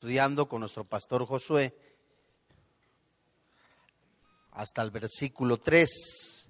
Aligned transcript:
estudiando 0.00 0.48
con 0.48 0.60
nuestro 0.60 0.82
pastor 0.82 1.26
Josué 1.26 1.76
hasta 4.52 4.80
el 4.80 4.90
versículo 4.90 5.58
3. 5.58 6.48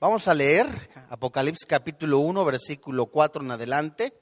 Vamos 0.00 0.26
a 0.26 0.34
leer 0.34 0.66
Apocalipsis 1.10 1.64
capítulo 1.64 2.18
1, 2.18 2.44
versículo 2.44 3.06
4 3.06 3.44
en 3.44 3.52
adelante. 3.52 4.18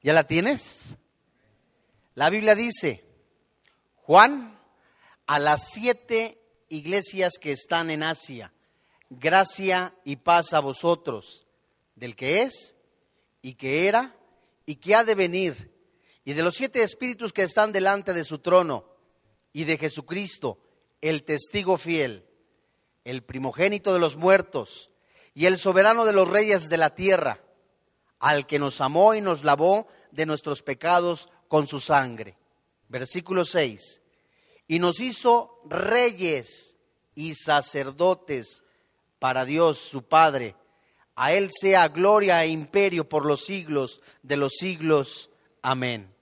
¿Ya 0.00 0.14
la 0.14 0.26
tienes? 0.26 0.96
La 2.14 2.30
Biblia 2.30 2.54
dice, 2.54 3.04
Juan, 3.96 4.58
a 5.26 5.38
las 5.38 5.68
siete 5.70 6.40
iglesias 6.70 7.34
que 7.38 7.52
están 7.52 7.90
en 7.90 8.04
Asia, 8.04 8.54
gracia 9.10 9.94
y 10.02 10.16
paz 10.16 10.54
a 10.54 10.60
vosotros, 10.60 11.46
del 11.94 12.16
que 12.16 12.40
es 12.40 12.74
y 13.42 13.52
que 13.52 13.86
era 13.86 14.16
y 14.64 14.76
que 14.76 14.94
ha 14.94 15.04
de 15.04 15.14
venir, 15.14 15.73
y 16.24 16.32
de 16.32 16.42
los 16.42 16.54
siete 16.54 16.82
espíritus 16.82 17.32
que 17.32 17.42
están 17.42 17.72
delante 17.72 18.12
de 18.12 18.24
su 18.24 18.38
trono, 18.38 18.84
y 19.52 19.64
de 19.64 19.78
Jesucristo, 19.78 20.58
el 21.00 21.22
testigo 21.22 21.76
fiel, 21.76 22.26
el 23.04 23.22
primogénito 23.22 23.92
de 23.92 24.00
los 24.00 24.16
muertos, 24.16 24.90
y 25.34 25.46
el 25.46 25.58
soberano 25.58 26.04
de 26.04 26.12
los 26.12 26.28
reyes 26.28 26.68
de 26.68 26.76
la 26.76 26.94
tierra, 26.94 27.40
al 28.18 28.46
que 28.46 28.58
nos 28.58 28.80
amó 28.80 29.14
y 29.14 29.20
nos 29.20 29.44
lavó 29.44 29.86
de 30.10 30.26
nuestros 30.26 30.62
pecados 30.62 31.28
con 31.48 31.66
su 31.66 31.80
sangre. 31.80 32.36
Versículo 32.88 33.44
6. 33.44 34.00
Y 34.68 34.78
nos 34.78 35.00
hizo 35.00 35.60
reyes 35.66 36.76
y 37.14 37.34
sacerdotes 37.34 38.64
para 39.18 39.44
Dios 39.44 39.78
su 39.78 40.04
Padre. 40.04 40.54
A 41.16 41.32
Él 41.32 41.50
sea 41.52 41.88
gloria 41.88 42.42
e 42.44 42.48
imperio 42.48 43.08
por 43.08 43.26
los 43.26 43.44
siglos 43.44 44.00
de 44.22 44.36
los 44.36 44.54
siglos. 44.54 45.30
Amén. 45.60 46.13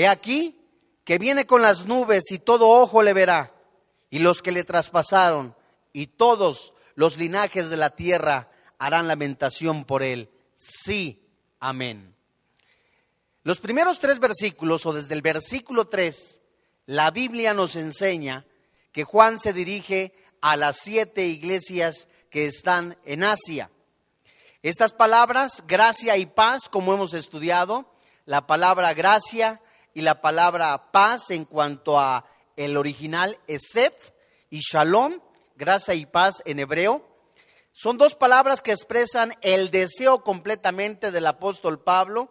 He 0.00 0.08
aquí 0.08 0.58
que 1.04 1.18
viene 1.18 1.46
con 1.46 1.60
las 1.60 1.84
nubes 1.84 2.30
y 2.30 2.38
todo 2.38 2.70
ojo 2.70 3.02
le 3.02 3.12
verá, 3.12 3.52
y 4.08 4.20
los 4.20 4.40
que 4.40 4.50
le 4.50 4.64
traspasaron, 4.64 5.54
y 5.92 6.06
todos 6.06 6.72
los 6.94 7.18
linajes 7.18 7.68
de 7.68 7.76
la 7.76 7.90
tierra 7.90 8.50
harán 8.78 9.08
lamentación 9.08 9.84
por 9.84 10.02
él. 10.02 10.30
Sí, 10.56 11.22
amén. 11.58 12.14
Los 13.42 13.60
primeros 13.60 14.00
tres 14.00 14.20
versículos, 14.20 14.86
o 14.86 14.94
desde 14.94 15.12
el 15.12 15.20
versículo 15.20 15.86
3, 15.86 16.40
la 16.86 17.10
Biblia 17.10 17.52
nos 17.52 17.76
enseña 17.76 18.46
que 18.92 19.04
Juan 19.04 19.38
se 19.38 19.52
dirige 19.52 20.14
a 20.40 20.56
las 20.56 20.78
siete 20.78 21.26
iglesias 21.26 22.08
que 22.30 22.46
están 22.46 22.96
en 23.04 23.22
Asia. 23.22 23.70
Estas 24.62 24.94
palabras, 24.94 25.62
gracia 25.66 26.16
y 26.16 26.24
paz, 26.24 26.70
como 26.70 26.94
hemos 26.94 27.12
estudiado, 27.12 27.92
la 28.24 28.46
palabra 28.46 28.94
gracia 28.94 29.60
y 29.94 30.02
la 30.02 30.20
palabra 30.20 30.90
paz 30.92 31.30
en 31.30 31.44
cuanto 31.44 31.98
a 31.98 32.24
el 32.56 32.76
original 32.76 33.38
Eset 33.46 34.14
y 34.50 34.60
Shalom, 34.60 35.20
gracia 35.56 35.94
y 35.94 36.06
paz 36.06 36.42
en 36.44 36.58
hebreo, 36.58 37.06
son 37.72 37.98
dos 37.98 38.14
palabras 38.14 38.62
que 38.62 38.72
expresan 38.72 39.32
el 39.42 39.70
deseo 39.70 40.22
completamente 40.22 41.10
del 41.10 41.26
apóstol 41.26 41.80
Pablo 41.80 42.30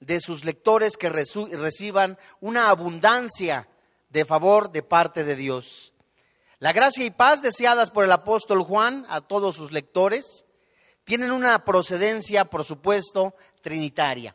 de 0.00 0.20
sus 0.20 0.44
lectores 0.44 0.96
que 0.96 1.08
reciban 1.08 2.18
una 2.40 2.68
abundancia 2.68 3.68
de 4.10 4.24
favor 4.24 4.70
de 4.70 4.82
parte 4.82 5.24
de 5.24 5.36
Dios. 5.36 5.94
La 6.58 6.72
gracia 6.72 7.04
y 7.04 7.10
paz 7.10 7.42
deseadas 7.42 7.90
por 7.90 8.04
el 8.04 8.12
apóstol 8.12 8.62
Juan 8.62 9.06
a 9.08 9.20
todos 9.20 9.56
sus 9.56 9.72
lectores 9.72 10.44
tienen 11.04 11.32
una 11.32 11.64
procedencia, 11.64 12.44
por 12.46 12.64
supuesto, 12.64 13.34
trinitaria. 13.60 14.34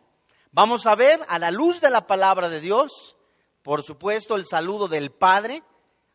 Vamos 0.51 0.87
a 0.87 0.95
ver 0.95 1.23
a 1.27 1.37
la 1.37 1.51
luz 1.51 1.79
de 1.79 1.91
la 1.91 2.07
palabra 2.07 2.49
de 2.49 2.59
Dios, 2.59 3.15
por 3.61 3.83
supuesto, 3.83 4.35
el 4.35 4.47
saludo 4.47 4.87
del 4.87 5.11
Padre 5.11 5.61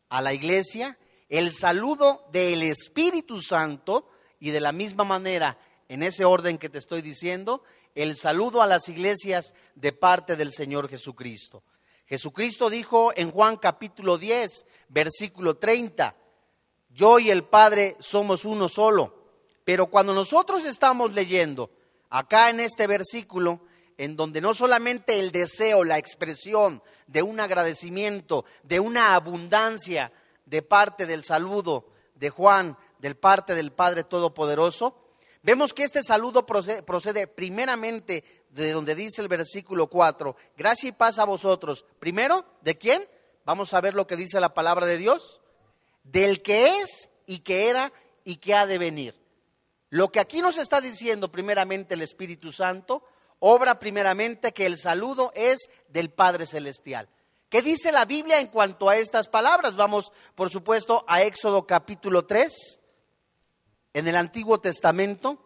a 0.08 0.20
la 0.20 0.34
iglesia, 0.34 0.98
el 1.28 1.52
saludo 1.52 2.26
del 2.32 2.64
Espíritu 2.64 3.41
Santo 3.41 4.08
y 4.41 4.50
de 4.50 4.58
la 4.58 4.72
misma 4.72 5.04
manera, 5.04 5.56
en 5.88 6.03
ese 6.03 6.25
orden 6.25 6.59
que 6.59 6.69
te 6.69 6.78
estoy 6.78 7.00
diciendo, 7.00 7.62
el 7.94 8.16
saludo 8.16 8.60
a 8.60 8.66
las 8.66 8.88
iglesias 8.88 9.54
de 9.76 9.92
parte 9.92 10.34
del 10.34 10.53
Señor 10.53 10.88
Jesucristo. 10.88 11.62
Jesucristo 12.04 12.69
dijo 12.70 13.12
en 13.14 13.30
Juan 13.30 13.56
capítulo 13.56 14.19
10, 14.19 14.66
versículo 14.88 15.59
30, 15.59 16.16
yo 16.91 17.20
y 17.20 17.30
el 17.30 17.44
Padre 17.44 17.97
somos 18.00 18.44
uno 18.44 18.69
solo. 18.69 19.14
Pero 19.64 19.86
cuando 19.86 20.12
nosotros 20.12 20.64
estamos 20.64 21.12
leyendo 21.12 21.70
acá 22.10 22.50
en 22.50 22.59
este 22.59 22.88
versículo, 22.88 23.60
en 23.99 24.16
donde 24.16 24.41
no 24.41 24.55
solamente 24.55 25.19
el 25.19 25.32
deseo, 25.32 25.84
la 25.84 25.99
expresión 25.99 26.82
de 27.06 27.22
un 27.22 27.41
agradecimiento, 27.41 28.44
de 28.62 28.81
una 28.81 29.15
abundancia 29.15 30.12
de 30.47 30.62
parte 30.62 31.06
del 31.06 31.25
saludo 31.25 31.87
de 32.15 32.31
Juan, 32.31 32.77
del 32.99 33.16
parte 33.16 33.54
del 33.54 33.72
Padre 33.72 34.04
Todopoderoso, 34.04 34.97
vemos 35.43 35.75
que 35.75 35.83
este 35.83 36.03
saludo 36.03 36.47
procede, 36.47 37.27
primeramente 37.27 38.25
de 38.50 38.72
donde 38.72 38.94
dice 38.94 39.21
el 39.21 39.28
versículo 39.28 39.88
4, 39.88 40.37
gracia 40.56 40.88
y 40.88 40.93
paz 40.93 41.19
a 41.19 41.25
vosotros. 41.25 41.84
Primero, 41.99 42.44
¿de 42.62 42.78
quién? 42.78 43.06
Vamos 43.44 43.75
a 43.75 43.81
ver 43.81 43.94
lo 43.94 44.06
que 44.06 44.16
dice 44.16 44.41
la 44.41 44.54
palabra 44.54 44.87
de 44.87 44.97
Dios. 44.97 45.41
Del 46.03 46.43
que 46.43 46.81
es 46.81 47.09
y 47.27 47.41
que 47.41 47.69
era 47.69 47.93
y 48.25 48.37
que 48.37 48.54
ha 48.54 48.66
de 48.66 48.78
venir. 48.78 49.15
Lo 49.91 50.10
que 50.10 50.21
aquí 50.21 50.41
nos 50.41 50.56
está 50.56 50.81
diciendo 50.81 51.31
primeramente 51.31 51.94
el 51.94 52.03
Espíritu 52.03 52.53
Santo 52.53 53.04
obra 53.47 53.78
primeramente 53.78 54.53
que 54.53 54.65
el 54.65 54.78
saludo 54.78 55.31
es 55.34 55.69
del 55.88 56.10
Padre 56.10 56.47
Celestial. 56.47 57.10
¿Qué 57.50 57.60
dice 57.60 57.93
la 57.93 58.06
Biblia 58.06 58.41
en 58.41 58.47
cuanto 58.47 58.88
a 58.88 58.97
estas 58.97 59.28
palabras? 59.28 59.77
Vamos, 59.77 60.12
por 60.34 60.49
supuesto, 60.49 61.05
a 61.06 61.22
Éxodo 61.22 61.66
capítulo 61.66 62.25
3, 62.25 62.81
en 63.93 64.09
el 64.09 64.16
Antiguo 64.16 64.59
Testamento. 64.60 65.38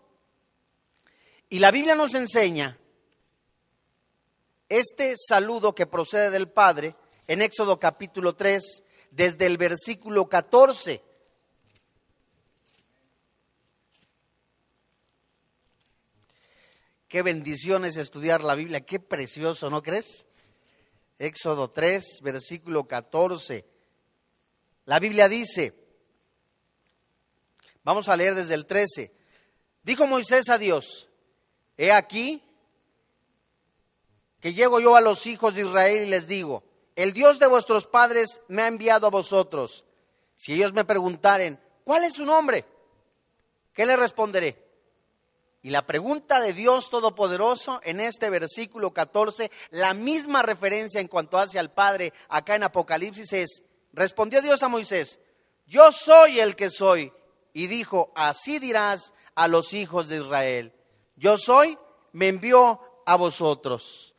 Y 1.48 1.58
la 1.58 1.72
Biblia 1.72 1.96
nos 1.96 2.14
enseña 2.14 2.78
este 4.68 5.14
saludo 5.16 5.74
que 5.74 5.86
procede 5.86 6.30
del 6.30 6.48
Padre 6.48 6.94
en 7.26 7.42
Éxodo 7.42 7.80
capítulo 7.80 8.36
3, 8.36 8.84
desde 9.10 9.46
el 9.46 9.58
versículo 9.58 10.28
14. 10.28 11.02
Qué 17.08 17.22
bendición 17.22 17.86
es 17.86 17.96
estudiar 17.96 18.42
la 18.44 18.54
Biblia, 18.54 18.82
qué 18.82 19.00
precioso, 19.00 19.70
¿no 19.70 19.82
crees? 19.82 20.26
Éxodo 21.18 21.70
3, 21.70 22.20
versículo 22.22 22.86
14. 22.86 23.64
La 24.84 24.98
Biblia 24.98 25.26
dice, 25.28 25.72
vamos 27.82 28.10
a 28.10 28.16
leer 28.16 28.34
desde 28.34 28.54
el 28.54 28.66
13, 28.66 29.10
dijo 29.82 30.06
Moisés 30.06 30.50
a 30.50 30.58
Dios, 30.58 31.08
he 31.78 31.92
aquí 31.92 32.42
que 34.40 34.52
llego 34.52 34.78
yo 34.78 34.94
a 34.94 35.00
los 35.00 35.26
hijos 35.26 35.54
de 35.54 35.62
Israel 35.62 36.06
y 36.06 36.10
les 36.10 36.28
digo, 36.28 36.62
el 36.94 37.14
Dios 37.14 37.38
de 37.38 37.46
vuestros 37.46 37.86
padres 37.86 38.42
me 38.48 38.62
ha 38.62 38.66
enviado 38.66 39.06
a 39.06 39.10
vosotros. 39.10 39.84
Si 40.34 40.52
ellos 40.52 40.72
me 40.72 40.84
preguntaren, 40.84 41.58
¿cuál 41.84 42.04
es 42.04 42.14
su 42.14 42.24
nombre? 42.24 42.64
¿Qué 43.72 43.86
le 43.86 43.96
responderé? 43.96 44.67
Y 45.68 45.70
la 45.70 45.84
pregunta 45.84 46.40
de 46.40 46.54
Dios 46.54 46.88
Todopoderoso 46.88 47.78
en 47.84 48.00
este 48.00 48.30
versículo 48.30 48.94
14, 48.94 49.50
la 49.68 49.92
misma 49.92 50.40
referencia 50.40 50.98
en 50.98 51.08
cuanto 51.08 51.36
hace 51.36 51.58
al 51.58 51.70
Padre 51.70 52.14
acá 52.30 52.56
en 52.56 52.62
Apocalipsis 52.62 53.34
es, 53.34 53.62
respondió 53.92 54.40
Dios 54.40 54.62
a 54.62 54.68
Moisés, 54.68 55.20
yo 55.66 55.92
soy 55.92 56.40
el 56.40 56.56
que 56.56 56.70
soy. 56.70 57.12
Y 57.52 57.66
dijo, 57.66 58.14
así 58.16 58.58
dirás 58.58 59.12
a 59.34 59.46
los 59.46 59.74
hijos 59.74 60.08
de 60.08 60.16
Israel, 60.16 60.72
yo 61.16 61.36
soy, 61.36 61.78
me 62.12 62.28
envió 62.28 62.80
a 63.04 63.16
vosotros. 63.16 64.14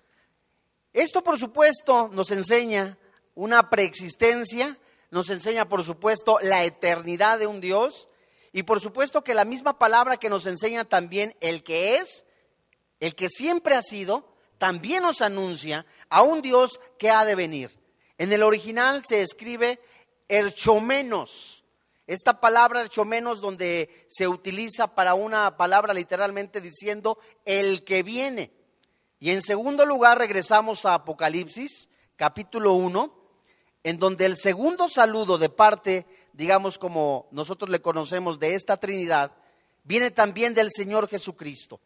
Esto 0.94 1.24
por 1.24 1.40
supuesto 1.40 2.12
nos 2.14 2.30
enseña 2.30 3.00
una 3.34 3.72
preexistencia, 3.72 4.78
nos 5.10 5.32
enseña 5.32 5.68
por 5.68 5.84
supuesto 5.84 6.38
la 6.44 6.64
eternidad 6.64 7.40
de 7.40 7.48
un 7.48 7.60
Dios, 7.60 8.08
y 8.52 8.64
por 8.64 8.80
supuesto 8.80 9.24
que 9.24 9.34
la 9.34 9.46
misma 9.46 9.78
palabra 9.78 10.18
que 10.18 10.30
nos 10.30 10.46
enseña 10.46 10.86
también 10.86 11.36
el 11.40 11.64
que 11.64 11.98
es, 11.98 12.26
el 13.00 13.16
que 13.16 13.30
siempre 13.30 13.76
ha 13.76 13.82
sido, 13.82 14.34
también 14.58 15.04
nos 15.04 15.22
anuncia 15.22 15.86
a 16.10 16.22
un 16.22 16.42
Dios 16.42 16.80
que 16.98 17.10
ha 17.10 17.26
de 17.26 17.36
venir. 17.36 17.72
En 18.18 18.34
el 18.34 18.44
original 18.44 19.04
se 19.06 19.22
escribe 19.22 19.80
erchomenos. 20.28 21.64
Esta 22.08 22.42
palabra 22.42 22.82
erchomenos 22.82 23.40
donde 23.40 24.06
se 24.08 24.28
utiliza 24.28 24.96
para 24.96 25.14
una 25.14 25.58
palabra 25.58 25.94
literalmente 25.94 26.60
diciendo 26.60 27.20
el 27.46 27.84
que 27.84 28.04
viene. 28.04 28.52
Y 29.20 29.32
en 29.32 29.42
segundo 29.42 29.86
lugar 29.86 30.18
regresamos 30.18 30.86
a 30.86 30.96
Apocalipsis, 30.96 31.90
capítulo 32.16 32.74
1, 32.74 33.14
en 33.84 34.00
donde 34.00 34.26
el 34.26 34.38
segundo 34.38 34.90
saludo 34.90 35.38
de 35.38 35.50
parte 35.50 36.06
digamos 36.40 36.78
como 36.78 37.28
nosotros 37.32 37.70
le 37.70 37.82
conocemos 37.82 38.40
de 38.40 38.56
esta 38.56 38.78
Trinidad, 38.78 39.34
viene 39.84 40.10
también 40.10 40.54
del 40.54 40.72
Señor 40.72 41.10
Jesucristo, 41.10 41.82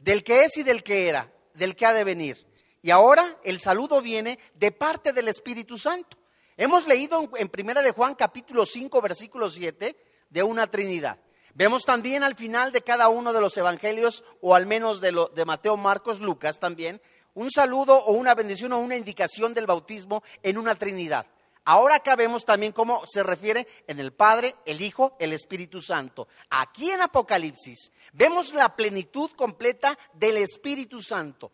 del 0.00 0.24
que 0.24 0.42
es 0.42 0.56
y 0.56 0.64
del 0.64 0.82
que 0.82 1.06
era, 1.06 1.32
del 1.54 1.76
que 1.76 1.86
ha 1.86 1.92
de 1.92 2.02
venir. 2.02 2.44
Y 2.82 2.90
ahora 2.90 3.38
el 3.44 3.60
saludo 3.60 4.02
viene 4.02 4.40
de 4.56 4.72
parte 4.72 5.12
del 5.12 5.28
Espíritu 5.28 5.78
Santo. 5.78 6.18
Hemos 6.56 6.88
leído 6.88 7.30
en 7.36 7.48
Primera 7.48 7.80
de 7.80 7.92
Juan 7.92 8.16
capítulo 8.16 8.66
5 8.66 9.00
versículo 9.00 9.48
7 9.48 9.96
de 10.30 10.42
una 10.42 10.66
Trinidad. 10.66 11.20
Vemos 11.54 11.84
también 11.84 12.24
al 12.24 12.34
final 12.34 12.72
de 12.72 12.82
cada 12.82 13.08
uno 13.08 13.32
de 13.32 13.40
los 13.40 13.56
evangelios, 13.56 14.24
o 14.40 14.56
al 14.56 14.66
menos 14.66 15.00
de, 15.00 15.12
lo, 15.12 15.28
de 15.28 15.44
Mateo, 15.44 15.76
Marcos, 15.76 16.18
Lucas 16.18 16.58
también, 16.58 17.00
un 17.34 17.52
saludo 17.52 17.98
o 18.04 18.14
una 18.14 18.34
bendición 18.34 18.72
o 18.72 18.80
una 18.80 18.96
indicación 18.96 19.54
del 19.54 19.68
bautismo 19.68 20.24
en 20.42 20.58
una 20.58 20.74
Trinidad. 20.74 21.28
Ahora 21.70 21.96
acá 21.96 22.16
vemos 22.16 22.46
también 22.46 22.72
cómo 22.72 23.02
se 23.06 23.22
refiere 23.22 23.68
en 23.86 24.00
el 24.00 24.14
Padre, 24.14 24.56
el 24.64 24.80
Hijo, 24.80 25.14
el 25.18 25.34
Espíritu 25.34 25.82
Santo. 25.82 26.26
Aquí 26.48 26.90
en 26.90 27.02
Apocalipsis 27.02 27.92
vemos 28.14 28.54
la 28.54 28.74
plenitud 28.74 29.30
completa 29.32 29.98
del 30.14 30.38
Espíritu 30.38 31.02
Santo. 31.02 31.52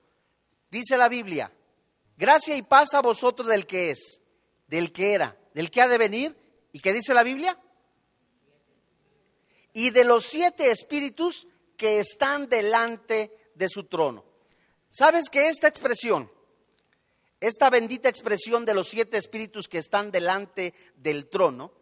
Dice 0.70 0.96
la 0.96 1.08
Biblia, 1.08 1.50
gracia 2.16 2.55
y 2.55 2.62
paz 2.62 2.94
a 2.94 3.02
vosotros 3.02 3.49
del 3.49 3.66
que 3.66 3.90
es, 3.90 4.20
del 4.69 4.93
que 4.93 5.14
era, 5.14 5.37
del 5.52 5.69
que 5.69 5.82
ha 5.82 5.88
de 5.88 5.99
venir. 5.99 6.37
¿Y 6.70 6.78
qué 6.78 6.93
dice 6.93 7.12
la 7.12 7.25
Biblia? 7.25 7.58
Y 9.72 9.90
de 9.90 10.05
los 10.05 10.26
siete 10.26 10.70
espíritus 10.70 11.49
que 11.76 11.99
están 11.99 12.49
delante 12.49 13.50
de 13.56 13.69
su 13.69 13.82
trono. 13.82 14.25
¿Sabes 14.90 15.28
que 15.28 15.49
esta 15.49 15.67
expresión 15.67 16.31
esta 17.40 17.70
bendita 17.70 18.08
expresión 18.08 18.64
de 18.64 18.75
los 18.75 18.88
siete 18.88 19.19
espíritus 19.19 19.69
que 19.69 19.78
están 19.78 20.10
delante 20.10 20.75
del 20.96 21.28
trono 21.28 21.72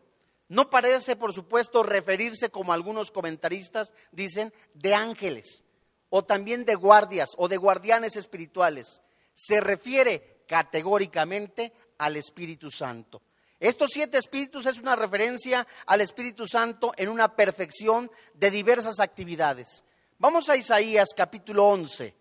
no 0.49 0.69
parece, 0.69 1.17
por 1.17 1.33
supuesto, 1.33 1.83
referirse, 1.83 2.51
como 2.51 2.75
algunos 2.75 3.11
comentaristas 3.11 3.95
dicen, 4.11 4.53
de 4.75 4.95
ángeles 4.95 5.65
o 6.11 6.23
también 6.23 6.67
de 6.67 6.75
guardias 6.75 7.31
o 7.39 7.49
de 7.49 7.57
guardianes 7.57 8.17
espirituales. 8.17 9.01
Se 9.35 9.63
refiere 9.63 10.45
categóricamente 10.47 11.73
al 11.97 12.17
Espíritu 12.17 12.71
Santo. 12.71 13.23
Estos 13.59 13.93
siete 13.93 14.19
espíritus 14.19 14.67
es 14.67 14.79
una 14.79 14.95
referencia 14.95 15.67
al 15.87 16.03
Espíritu 16.03 16.47
Santo 16.47 16.93
en 16.99 17.09
una 17.09 17.35
perfección 17.35 18.11
de 18.35 18.51
diversas 18.51 19.01
actividades. 19.01 19.85
Vamos 20.19 20.51
a 20.51 20.57
Isaías 20.57 21.11
capítulo 21.17 21.67
11. 21.69 22.15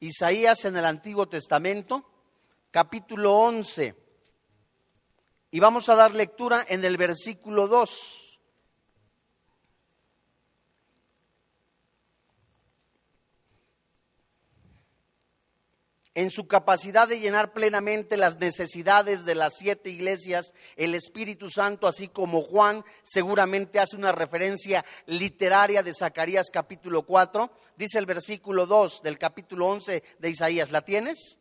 Isaías 0.00 0.64
en 0.64 0.76
el 0.76 0.84
Antiguo 0.84 1.26
Testamento, 1.26 2.04
capítulo 2.70 3.34
11. 3.34 3.94
Y 5.50 5.60
vamos 5.60 5.88
a 5.88 5.94
dar 5.94 6.14
lectura 6.14 6.64
en 6.68 6.84
el 6.84 6.96
versículo 6.96 7.66
2. 7.68 8.25
En 16.16 16.30
su 16.30 16.48
capacidad 16.48 17.06
de 17.06 17.20
llenar 17.20 17.52
plenamente 17.52 18.16
las 18.16 18.38
necesidades 18.38 19.26
de 19.26 19.34
las 19.34 19.54
siete 19.58 19.90
iglesias, 19.90 20.54
el 20.76 20.94
Espíritu 20.94 21.50
Santo, 21.50 21.86
así 21.86 22.08
como 22.08 22.40
Juan 22.40 22.86
seguramente 23.02 23.78
hace 23.78 23.96
una 23.96 24.12
referencia 24.12 24.82
literaria 25.04 25.82
de 25.82 25.92
Zacarías 25.92 26.48
capítulo 26.50 27.02
4, 27.02 27.50
dice 27.76 27.98
el 27.98 28.06
versículo 28.06 28.64
2 28.64 29.02
del 29.02 29.18
capítulo 29.18 29.66
11 29.66 30.02
de 30.18 30.30
Isaías, 30.30 30.70
¿la 30.70 30.82
tienes? 30.82 31.36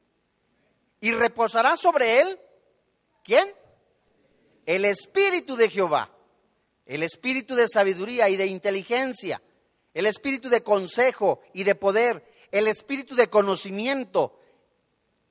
Y 0.99 1.13
reposará 1.13 1.77
sobre 1.77 2.19
él, 2.19 2.37
¿quién? 3.23 3.47
El 4.65 4.83
Espíritu 4.83 5.55
de 5.55 5.69
Jehová, 5.69 6.11
el 6.85 7.01
Espíritu 7.03 7.55
de 7.55 7.69
sabiduría 7.69 8.27
y 8.27 8.35
de 8.35 8.47
inteligencia, 8.47 9.41
el 9.93 10.05
Espíritu 10.05 10.49
de 10.49 10.63
consejo 10.63 11.39
y 11.53 11.63
de 11.63 11.75
poder, 11.75 12.29
el 12.51 12.67
Espíritu 12.67 13.15
de 13.15 13.29
conocimiento, 13.29 14.41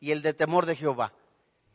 y 0.04 0.12
el 0.12 0.20
de 0.20 0.34
temor 0.34 0.66
de 0.66 0.76
Jehová. 0.76 1.14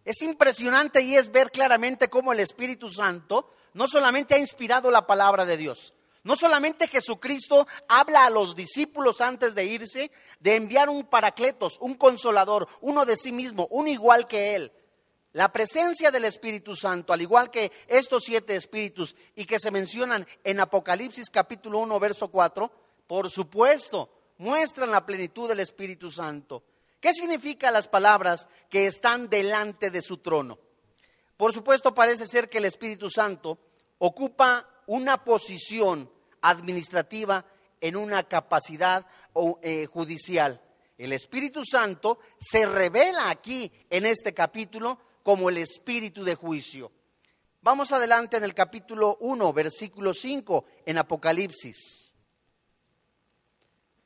Es 0.05 0.21
impresionante 0.21 1.01
y 1.01 1.15
es 1.15 1.31
ver 1.31 1.49
claramente 1.49 2.11
cómo 2.11 2.31
el 2.31 2.39
Espíritu 2.39 2.87
Santo 2.87 3.49
no 3.73 3.87
solamente 3.87 4.35
ha 4.35 4.37
inspirado 4.37 4.91
la 4.91 5.07
palabra 5.07 5.45
de 5.45 5.57
Dios, 5.57 5.95
no 6.23 6.35
solamente 6.35 6.87
Jesucristo 6.87 7.65
habla 7.87 8.25
a 8.25 8.29
los 8.29 8.55
discípulos 8.55 9.19
antes 9.19 9.55
de 9.55 9.65
irse 9.65 10.11
de 10.39 10.57
enviar 10.57 10.89
un 10.89 11.05
paracletos, 11.05 11.79
un 11.79 11.95
consolador, 11.95 12.67
uno 12.81 13.03
de 13.03 13.17
sí 13.17 13.31
mismo, 13.31 13.67
un 13.71 13.87
igual 13.87 14.27
que 14.27 14.53
él. 14.53 14.71
La 15.31 15.51
presencia 15.51 16.11
del 16.11 16.25
Espíritu 16.25 16.75
Santo, 16.75 17.13
al 17.13 17.21
igual 17.23 17.49
que 17.49 17.71
estos 17.87 18.25
siete 18.25 18.55
espíritus 18.55 19.15
y 19.35 19.45
que 19.45 19.59
se 19.59 19.71
mencionan 19.71 20.27
en 20.43 20.59
Apocalipsis 20.59 21.31
capítulo 21.31 21.79
1, 21.79 21.99
verso 21.99 22.27
4, 22.27 22.71
por 23.07 23.31
supuesto, 23.31 24.07
muestran 24.37 24.91
la 24.91 25.03
plenitud 25.03 25.49
del 25.49 25.61
Espíritu 25.61 26.11
Santo. 26.11 26.63
¿Qué 26.99 27.13
significan 27.13 27.73
las 27.73 27.87
palabras 27.87 28.49
que 28.69 28.85
están 28.85 29.29
delante 29.29 29.89
de 29.89 30.01
su 30.01 30.17
trono? 30.17 30.59
Por 31.37 31.53
supuesto, 31.53 31.93
parece 31.93 32.25
ser 32.25 32.49
que 32.49 32.57
el 32.57 32.65
Espíritu 32.65 33.09
Santo 33.09 33.57
ocupa 33.99 34.67
una 34.87 35.23
posición 35.23 36.11
administrativa 36.41 37.45
en 37.79 37.95
una 37.95 38.23
capacidad 38.23 39.05
eh, 39.61 39.85
judicial. 39.85 40.61
El 40.97 41.13
Espíritu 41.13 41.63
Santo 41.63 42.19
se 42.37 42.65
revela 42.65 43.29
aquí 43.29 43.71
en 43.89 44.05
este 44.05 44.33
capítulo 44.33 44.99
como 45.23 45.47
el 45.47 45.57
Espíritu 45.57 46.25
de 46.25 46.35
juicio. 46.35 46.91
Vamos 47.61 47.93
adelante 47.93 48.35
en 48.35 48.43
el 48.43 48.53
capítulo 48.53 49.17
1, 49.21 49.53
versículo 49.53 50.13
5 50.13 50.65
en 50.85 50.97
Apocalipsis. 50.97 52.13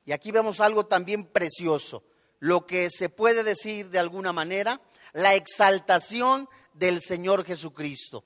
Y 0.06 0.12
aquí 0.12 0.32
vemos 0.32 0.60
algo 0.60 0.86
también 0.86 1.26
precioso 1.26 2.04
lo 2.44 2.66
que 2.66 2.90
se 2.90 3.08
puede 3.08 3.42
decir 3.42 3.90
de 3.90 4.00
alguna 4.00 4.34
manera, 4.34 4.82
la 5.14 5.34
exaltación 5.34 6.50
del 6.74 7.02
Señor 7.02 7.46
Jesucristo. 7.46 8.26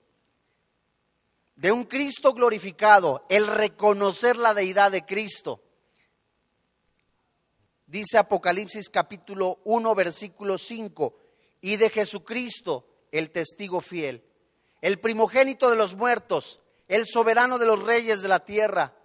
De 1.55 1.71
un 1.71 1.83
Cristo 1.83 2.33
glorificado, 2.33 3.27
el 3.29 3.45
reconocer 3.45 4.35
la 4.35 4.55
deidad 4.55 4.89
de 4.89 5.05
Cristo. 5.05 5.61
Dice 7.85 8.17
Apocalipsis 8.17 8.89
capítulo 8.89 9.59
1, 9.65 9.93
versículo 9.93 10.57
5, 10.57 11.15
y 11.61 11.75
de 11.75 11.91
Jesucristo, 11.91 12.87
el 13.11 13.29
testigo 13.29 13.81
fiel, 13.81 14.23
el 14.81 14.99
primogénito 14.99 15.69
de 15.69 15.75
los 15.75 15.93
muertos, 15.93 16.59
el 16.87 17.05
soberano 17.05 17.59
de 17.59 17.67
los 17.67 17.83
reyes 17.83 18.23
de 18.23 18.29
la 18.29 18.43
tierra, 18.43 18.95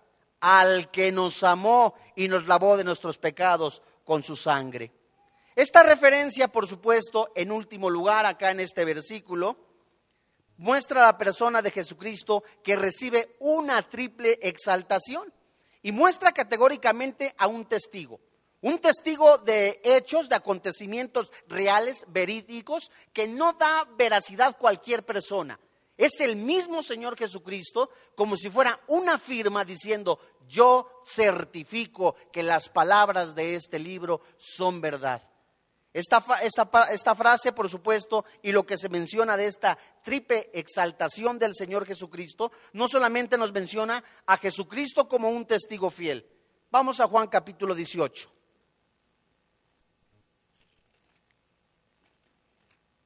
al 0.40 0.90
que 0.90 1.12
nos 1.12 1.42
amó 1.42 1.96
y 2.16 2.28
nos 2.28 2.46
lavó 2.46 2.78
de 2.78 2.84
nuestros 2.84 3.18
pecados 3.18 3.82
con 4.04 4.22
su 4.22 4.36
sangre. 4.36 4.90
Esta 5.54 5.82
referencia, 5.82 6.48
por 6.48 6.66
supuesto, 6.66 7.30
en 7.34 7.52
último 7.52 7.90
lugar, 7.90 8.24
acá 8.24 8.50
en 8.50 8.60
este 8.60 8.84
versículo, 8.84 9.56
muestra 10.56 11.02
a 11.02 11.06
la 11.12 11.18
persona 11.18 11.60
de 11.60 11.70
Jesucristo 11.70 12.42
que 12.62 12.76
recibe 12.76 13.36
una 13.40 13.82
triple 13.88 14.38
exaltación 14.40 15.32
y 15.82 15.92
muestra 15.92 16.32
categóricamente 16.32 17.34
a 17.36 17.48
un 17.48 17.66
testigo. 17.66 18.20
Un 18.62 18.78
testigo 18.78 19.38
de 19.38 19.80
hechos, 19.82 20.28
de 20.28 20.36
acontecimientos 20.36 21.32
reales, 21.48 22.04
verídicos, 22.08 22.90
que 23.12 23.26
no 23.26 23.54
da 23.54 23.88
veracidad 23.98 24.56
cualquier 24.56 25.04
persona. 25.04 25.58
Es 25.98 26.20
el 26.20 26.36
mismo 26.36 26.82
Señor 26.82 27.18
Jesucristo 27.18 27.90
como 28.14 28.36
si 28.36 28.48
fuera 28.48 28.80
una 28.86 29.18
firma 29.18 29.64
diciendo, 29.64 30.18
yo 30.48 31.02
certifico 31.04 32.14
que 32.32 32.42
las 32.42 32.68
palabras 32.68 33.34
de 33.34 33.56
este 33.56 33.78
libro 33.78 34.20
son 34.38 34.80
verdad. 34.80 35.22
Esta, 35.94 36.24
esta, 36.90 37.14
frase, 37.14 37.52
por 37.52 37.68
supuesto, 37.68 38.24
y 38.42 38.52
lo 38.52 38.64
que 38.64 38.78
se 38.78 38.88
menciona 38.88 39.36
de 39.36 39.46
esta 39.46 39.78
triple 40.02 40.48
exaltación 40.54 41.38
del 41.38 41.54
Señor 41.54 41.84
Jesucristo, 41.84 42.50
no 42.72 42.88
solamente 42.88 43.36
nos 43.36 43.52
menciona 43.52 44.02
a 44.24 44.38
Jesucristo 44.38 45.06
como 45.06 45.28
un 45.28 45.44
testigo 45.44 45.90
fiel. 45.90 46.26
Vamos 46.70 47.00
a 47.00 47.06
Juan 47.06 47.28
capítulo 47.28 47.74
18. 47.74 48.30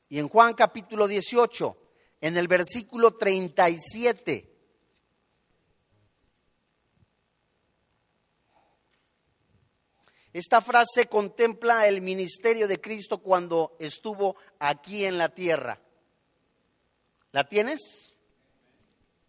Y 0.08 0.20
en 0.20 0.28
Juan 0.28 0.54
capítulo 0.54 1.08
18, 1.08 1.76
en 2.20 2.36
el 2.36 2.46
versículo 2.46 3.14
37, 3.14 4.55
Esta 10.36 10.60
frase 10.60 11.06
contempla 11.06 11.88
el 11.88 12.02
ministerio 12.02 12.68
de 12.68 12.78
Cristo 12.78 13.22
cuando 13.22 13.74
estuvo 13.78 14.36
aquí 14.58 15.06
en 15.06 15.16
la 15.16 15.30
tierra. 15.30 15.80
¿La 17.32 17.48
tienes? 17.48 18.18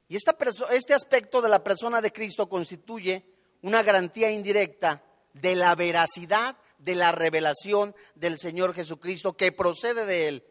Y 0.09 0.17
este 0.17 0.93
aspecto 0.93 1.41
de 1.41 1.47
la 1.47 1.63
persona 1.63 2.01
de 2.01 2.11
Cristo 2.11 2.49
constituye 2.49 3.23
una 3.61 3.83
garantía 3.83 4.29
indirecta 4.29 5.01
de 5.31 5.55
la 5.55 5.75
veracidad 5.75 6.57
de 6.77 6.95
la 6.95 7.13
revelación 7.13 7.95
del 8.15 8.37
Señor 8.37 8.73
Jesucristo 8.73 9.31
que 9.31 9.53
procede 9.53 10.05
de 10.05 10.27
él. 10.27 10.45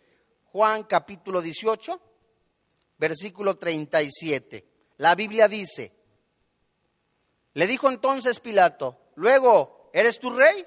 Juan 0.52 0.84
capítulo 0.84 1.42
18, 1.42 2.00
versículo 2.96 3.58
37. 3.58 4.66
La 4.96 5.14
Biblia 5.14 5.48
dice, 5.48 5.92
Le 7.52 7.66
dijo 7.66 7.90
entonces 7.90 8.40
Pilato, 8.40 8.98
luego, 9.16 9.75
¿eres 10.00 10.20
tu 10.20 10.30
rey? 10.30 10.66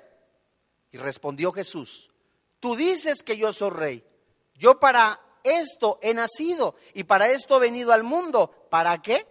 Y 0.91 0.97
respondió 0.97 1.51
Jesús, 1.51 2.09
tú 2.59 2.75
dices 2.75 3.21
que 3.23 3.37
yo 3.37 3.53
soy 3.53 3.69
rey. 3.69 4.03
Yo 4.55 4.79
para 4.79 5.21
esto 5.43 5.99
he 6.01 6.13
nacido 6.13 6.75
y 6.93 7.03
para 7.03 7.29
esto 7.29 7.57
he 7.57 7.59
venido 7.59 7.93
al 7.93 8.03
mundo. 8.03 8.67
¿Para 8.69 9.01
qué? 9.01 9.27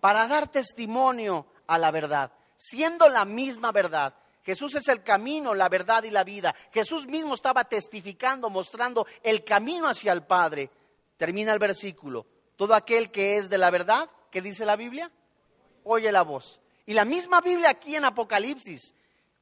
Para 0.00 0.26
dar 0.26 0.48
testimonio 0.48 1.46
a 1.66 1.78
la 1.78 1.90
verdad, 1.90 2.32
siendo 2.56 3.08
la 3.08 3.24
misma 3.24 3.72
verdad. 3.72 4.14
Jesús 4.42 4.74
es 4.74 4.88
el 4.88 5.04
camino, 5.04 5.54
la 5.54 5.68
verdad 5.68 6.02
y 6.02 6.10
la 6.10 6.24
vida. 6.24 6.54
Jesús 6.72 7.06
mismo 7.06 7.34
estaba 7.34 7.64
testificando, 7.64 8.50
mostrando 8.50 9.06
el 9.22 9.44
camino 9.44 9.86
hacia 9.86 10.12
el 10.12 10.24
Padre. 10.24 10.68
Termina 11.16 11.52
el 11.52 11.60
versículo. 11.60 12.26
Todo 12.56 12.74
aquel 12.74 13.12
que 13.12 13.36
es 13.36 13.48
de 13.48 13.58
la 13.58 13.70
verdad, 13.70 14.10
¿qué 14.30 14.42
dice 14.42 14.66
la 14.66 14.74
Biblia? 14.74 15.10
Oye 15.84 16.10
la 16.10 16.22
voz. 16.22 16.61
Y 16.86 16.94
la 16.94 17.04
misma 17.04 17.40
Biblia 17.40 17.70
aquí 17.70 17.96
en 17.96 18.04
Apocalipsis, 18.04 18.94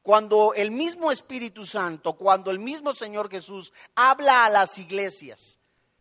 cuando 0.03 0.55
el 0.55 0.71
mismo 0.71 1.13
Espíritu 1.13 1.65
Santo, 1.65 2.15
cuando 2.15 2.51
el 2.51 2.59
mismo 2.59 2.95
Señor 2.95 3.31
Jesús 3.31 3.73
habla 3.95 4.45
a 4.45 4.51
las 4.51 4.79
iglesias, 4.79 5.59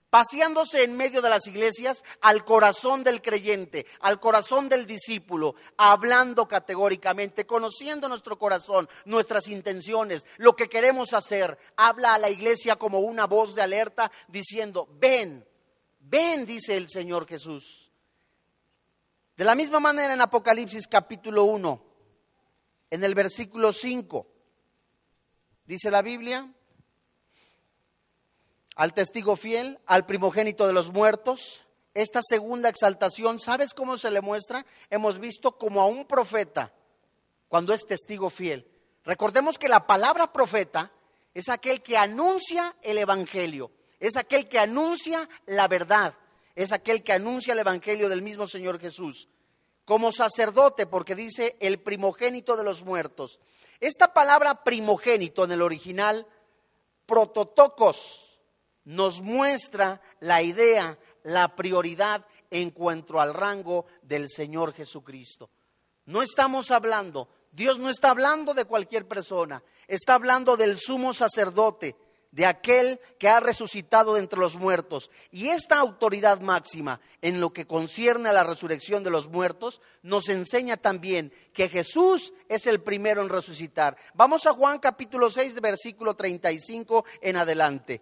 paseándose 0.09 0.83
en 0.83 0.97
medio 0.97 1.21
de 1.21 1.29
las 1.29 1.47
iglesias 1.47 2.03
al 2.21 2.43
corazón 2.43 3.03
del 3.03 3.21
creyente, 3.21 3.85
al 3.99 4.19
corazón 4.19 4.67
del 4.69 4.85
discípulo, 4.85 5.55
hablando 5.77 6.47
categóricamente, 6.47 7.45
conociendo 7.45 8.07
nuestro 8.09 8.37
corazón, 8.37 8.89
nuestras 9.05 9.47
intenciones, 9.47 10.25
lo 10.37 10.55
que 10.55 10.69
queremos 10.69 11.13
hacer. 11.13 11.57
Habla 11.75 12.15
a 12.15 12.19
la 12.19 12.29
iglesia 12.29 12.77
como 12.77 12.99
una 12.99 13.25
voz 13.25 13.55
de 13.55 13.61
alerta 13.61 14.11
diciendo, 14.27 14.87
ven, 14.99 15.47
ven, 15.99 16.45
dice 16.45 16.75
el 16.75 16.89
Señor 16.89 17.27
Jesús. 17.27 17.88
De 19.39 19.45
la 19.45 19.55
misma 19.55 19.79
manera 19.79 20.13
en 20.13 20.19
Apocalipsis 20.19 20.85
capítulo 20.85 21.45
1, 21.45 21.81
en 22.89 23.03
el 23.05 23.15
versículo 23.15 23.71
5, 23.71 24.27
dice 25.65 25.89
la 25.89 26.01
Biblia, 26.01 26.51
al 28.75 28.93
testigo 28.93 29.37
fiel, 29.37 29.79
al 29.85 30.05
primogénito 30.05 30.67
de 30.67 30.73
los 30.73 30.91
muertos. 30.91 31.65
Esta 31.93 32.19
segunda 32.21 32.67
exaltación, 32.67 33.39
¿sabes 33.39 33.73
cómo 33.73 33.95
se 33.95 34.11
le 34.11 34.19
muestra? 34.19 34.65
Hemos 34.89 35.19
visto 35.19 35.57
como 35.57 35.79
a 35.79 35.85
un 35.85 36.03
profeta 36.03 36.73
cuando 37.47 37.73
es 37.73 37.85
testigo 37.87 38.29
fiel. 38.29 38.69
Recordemos 39.05 39.57
que 39.57 39.69
la 39.69 39.87
palabra 39.87 40.33
profeta 40.33 40.91
es 41.33 41.47
aquel 41.47 41.81
que 41.81 41.95
anuncia 41.95 42.75
el 42.81 42.97
Evangelio, 42.97 43.71
es 44.01 44.17
aquel 44.17 44.49
que 44.49 44.59
anuncia 44.59 45.29
la 45.45 45.69
verdad, 45.69 46.13
es 46.63 46.73
aquel 46.73 47.03
que 47.03 47.13
anuncia 47.13 47.53
el 47.53 47.59
Evangelio 47.59 48.09
del 48.09 48.21
mismo 48.21 48.45
Señor 48.45 48.81
Jesús. 48.81 49.29
Como 49.85 50.11
sacerdote, 50.11 50.87
porque 50.87 51.15
dice 51.15 51.55
el 51.61 51.79
primogénito 51.79 52.57
de 52.57 52.65
los 52.65 52.83
muertos. 52.83 53.39
Esta 53.79 54.13
palabra 54.13 54.61
primogénito 54.65 55.45
en 55.45 55.53
el 55.53 55.61
original, 55.61 56.27
prototocos, 57.05 58.41
nos 58.83 59.21
muestra 59.21 60.01
la 60.19 60.41
idea, 60.41 60.99
la 61.23 61.55
prioridad 61.55 62.25
en 62.51 62.71
cuanto 62.71 63.21
al 63.21 63.33
rango 63.33 63.85
del 64.01 64.29
Señor 64.29 64.73
Jesucristo. 64.73 65.49
No 66.03 66.21
estamos 66.21 66.71
hablando, 66.71 67.29
Dios 67.53 67.79
no 67.79 67.89
está 67.89 68.09
hablando 68.09 68.53
de 68.53 68.65
cualquier 68.65 69.07
persona, 69.07 69.63
está 69.87 70.15
hablando 70.15 70.57
del 70.57 70.77
sumo 70.77 71.13
sacerdote, 71.13 71.95
de 72.31 72.45
aquel 72.45 72.99
que 73.17 73.27
ha 73.27 73.39
resucitado 73.39 74.13
de 74.13 74.19
entre 74.19 74.39
los 74.39 74.57
muertos. 74.57 75.09
Y 75.31 75.49
esta 75.49 75.79
autoridad 75.79 76.41
máxima 76.41 77.01
en 77.21 77.41
lo 77.41 77.51
que 77.51 77.65
concierne 77.65 78.29
a 78.29 78.33
la 78.33 78.43
resurrección 78.43 79.03
de 79.03 79.11
los 79.11 79.29
muertos 79.29 79.81
nos 80.03 80.29
enseña 80.29 80.77
también 80.77 81.33
que 81.53 81.69
Jesús 81.69 82.33
es 82.47 82.67
el 82.67 82.81
primero 82.81 83.21
en 83.21 83.29
resucitar. 83.29 83.97
Vamos 84.13 84.45
a 84.45 84.53
Juan 84.53 84.79
capítulo 84.79 85.29
6, 85.29 85.59
versículo 85.61 86.15
35 86.15 87.05
en 87.21 87.37
adelante. 87.37 88.01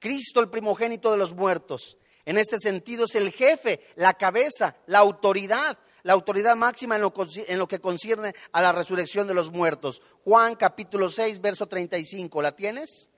Cristo 0.00 0.40
el 0.40 0.48
primogénito 0.48 1.12
de 1.12 1.18
los 1.18 1.34
muertos. 1.34 1.98
En 2.24 2.38
este 2.38 2.58
sentido 2.58 3.04
es 3.04 3.14
el 3.14 3.30
jefe, 3.32 3.80
la 3.96 4.14
cabeza, 4.14 4.76
la 4.86 4.98
autoridad, 4.98 5.78
la 6.02 6.12
autoridad 6.12 6.56
máxima 6.56 6.96
en 6.96 7.02
lo, 7.02 7.68
que 7.68 7.80
concierne 7.80 8.34
a 8.52 8.62
la 8.62 8.72
resurrección 8.72 9.26
de 9.26 9.34
los 9.34 9.50
muertos. 9.50 10.02
Juan 10.24 10.54
capítulo 10.54 11.08
6, 11.08 11.40
verso 11.40 11.66
35. 11.66 12.42
¿La 12.42 12.54
tienes? 12.54 13.10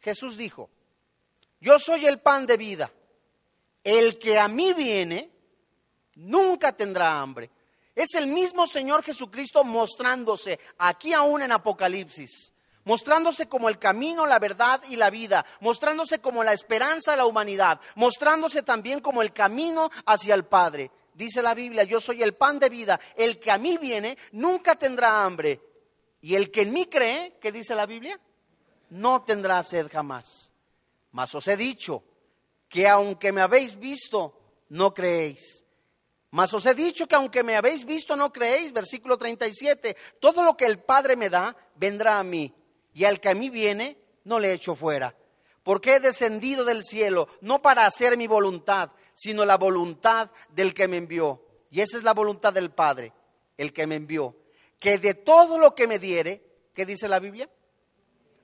Jesús 0.00 0.36
dijo, 0.36 0.70
yo 1.60 1.78
soy 1.78 2.06
el 2.06 2.20
pan 2.20 2.46
de 2.46 2.56
vida. 2.56 2.92
El 3.82 4.18
que 4.18 4.38
a 4.38 4.48
mí 4.48 4.72
viene 4.72 5.30
nunca 6.14 6.72
tendrá 6.72 7.20
hambre. 7.20 7.50
Es 7.94 8.14
el 8.14 8.26
mismo 8.26 8.66
Señor 8.66 9.02
Jesucristo 9.02 9.62
mostrándose 9.62 10.58
aquí 10.78 11.12
aún 11.12 11.42
en 11.42 11.52
Apocalipsis 11.52 12.54
mostrándose 12.84 13.48
como 13.48 13.68
el 13.68 13.78
camino, 13.78 14.26
la 14.26 14.38
verdad 14.38 14.80
y 14.88 14.96
la 14.96 15.10
vida, 15.10 15.44
mostrándose 15.60 16.20
como 16.20 16.44
la 16.44 16.52
esperanza 16.52 17.12
de 17.12 17.16
la 17.18 17.26
humanidad, 17.26 17.80
mostrándose 17.94 18.62
también 18.62 19.00
como 19.00 19.22
el 19.22 19.32
camino 19.32 19.90
hacia 20.06 20.34
el 20.34 20.44
Padre. 20.44 20.90
Dice 21.14 21.42
la 21.42 21.54
Biblia, 21.54 21.84
yo 21.84 22.00
soy 22.00 22.22
el 22.22 22.34
pan 22.34 22.58
de 22.58 22.68
vida, 22.68 23.00
el 23.16 23.38
que 23.38 23.50
a 23.50 23.58
mí 23.58 23.78
viene 23.78 24.18
nunca 24.32 24.74
tendrá 24.74 25.24
hambre, 25.24 25.60
y 26.20 26.34
el 26.34 26.50
que 26.50 26.62
en 26.62 26.72
mí 26.72 26.86
cree, 26.86 27.36
¿qué 27.40 27.52
dice 27.52 27.74
la 27.74 27.86
Biblia? 27.86 28.18
No 28.90 29.22
tendrá 29.22 29.62
sed 29.62 29.88
jamás. 29.92 30.52
Mas 31.12 31.34
os 31.34 31.46
he 31.48 31.56
dicho 31.56 32.02
que 32.68 32.88
aunque 32.88 33.30
me 33.30 33.40
habéis 33.40 33.78
visto, 33.78 34.40
no 34.70 34.92
creéis. 34.92 35.64
Mas 36.30 36.52
os 36.52 36.66
he 36.66 36.74
dicho 36.74 37.06
que 37.06 37.14
aunque 37.14 37.42
me 37.42 37.56
habéis 37.56 37.84
visto, 37.84 38.16
no 38.16 38.32
creéis. 38.32 38.72
Versículo 38.72 39.16
37. 39.16 39.96
Todo 40.18 40.42
lo 40.42 40.56
que 40.56 40.64
el 40.64 40.78
Padre 40.78 41.14
me 41.14 41.30
da, 41.30 41.56
vendrá 41.76 42.18
a 42.18 42.24
mí 42.24 42.52
y 42.94 43.04
al 43.04 43.20
que 43.20 43.28
a 43.28 43.34
mí 43.34 43.50
viene, 43.50 43.98
no 44.24 44.38
le 44.38 44.52
echo 44.52 44.74
fuera. 44.74 45.14
Porque 45.62 45.96
he 45.96 46.00
descendido 46.00 46.64
del 46.64 46.84
cielo, 46.84 47.28
no 47.40 47.60
para 47.60 47.86
hacer 47.86 48.16
mi 48.16 48.26
voluntad, 48.26 48.90
sino 49.14 49.44
la 49.44 49.56
voluntad 49.56 50.30
del 50.50 50.74
que 50.74 50.88
me 50.88 50.98
envió. 50.98 51.42
Y 51.70 51.80
esa 51.80 51.96
es 51.96 52.04
la 52.04 52.12
voluntad 52.12 52.52
del 52.52 52.70
Padre, 52.70 53.12
el 53.56 53.72
que 53.72 53.86
me 53.86 53.96
envió. 53.96 54.36
Que 54.78 54.98
de 54.98 55.14
todo 55.14 55.58
lo 55.58 55.74
que 55.74 55.86
me 55.86 55.98
diere, 55.98 56.44
¿qué 56.74 56.84
dice 56.84 57.08
la 57.08 57.20
Biblia? 57.20 57.48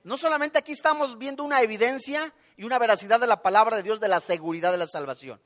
No 0.03 0.17
solamente 0.17 0.57
aquí 0.57 0.71
estamos 0.71 1.17
viendo 1.17 1.43
una 1.43 1.61
evidencia 1.61 2.33
y 2.57 2.63
una 2.63 2.79
veracidad 2.79 3.19
de 3.19 3.27
la 3.27 3.41
palabra 3.41 3.77
de 3.77 3.83
Dios 3.83 3.99
de 3.99 4.07
la 4.07 4.19
seguridad 4.19 4.71
de 4.71 4.77
la 4.77 4.87
salvación. 4.87 5.39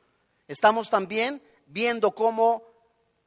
Estamos 0.47 0.89
también 0.89 1.43
viendo 1.65 2.11
cómo 2.11 2.63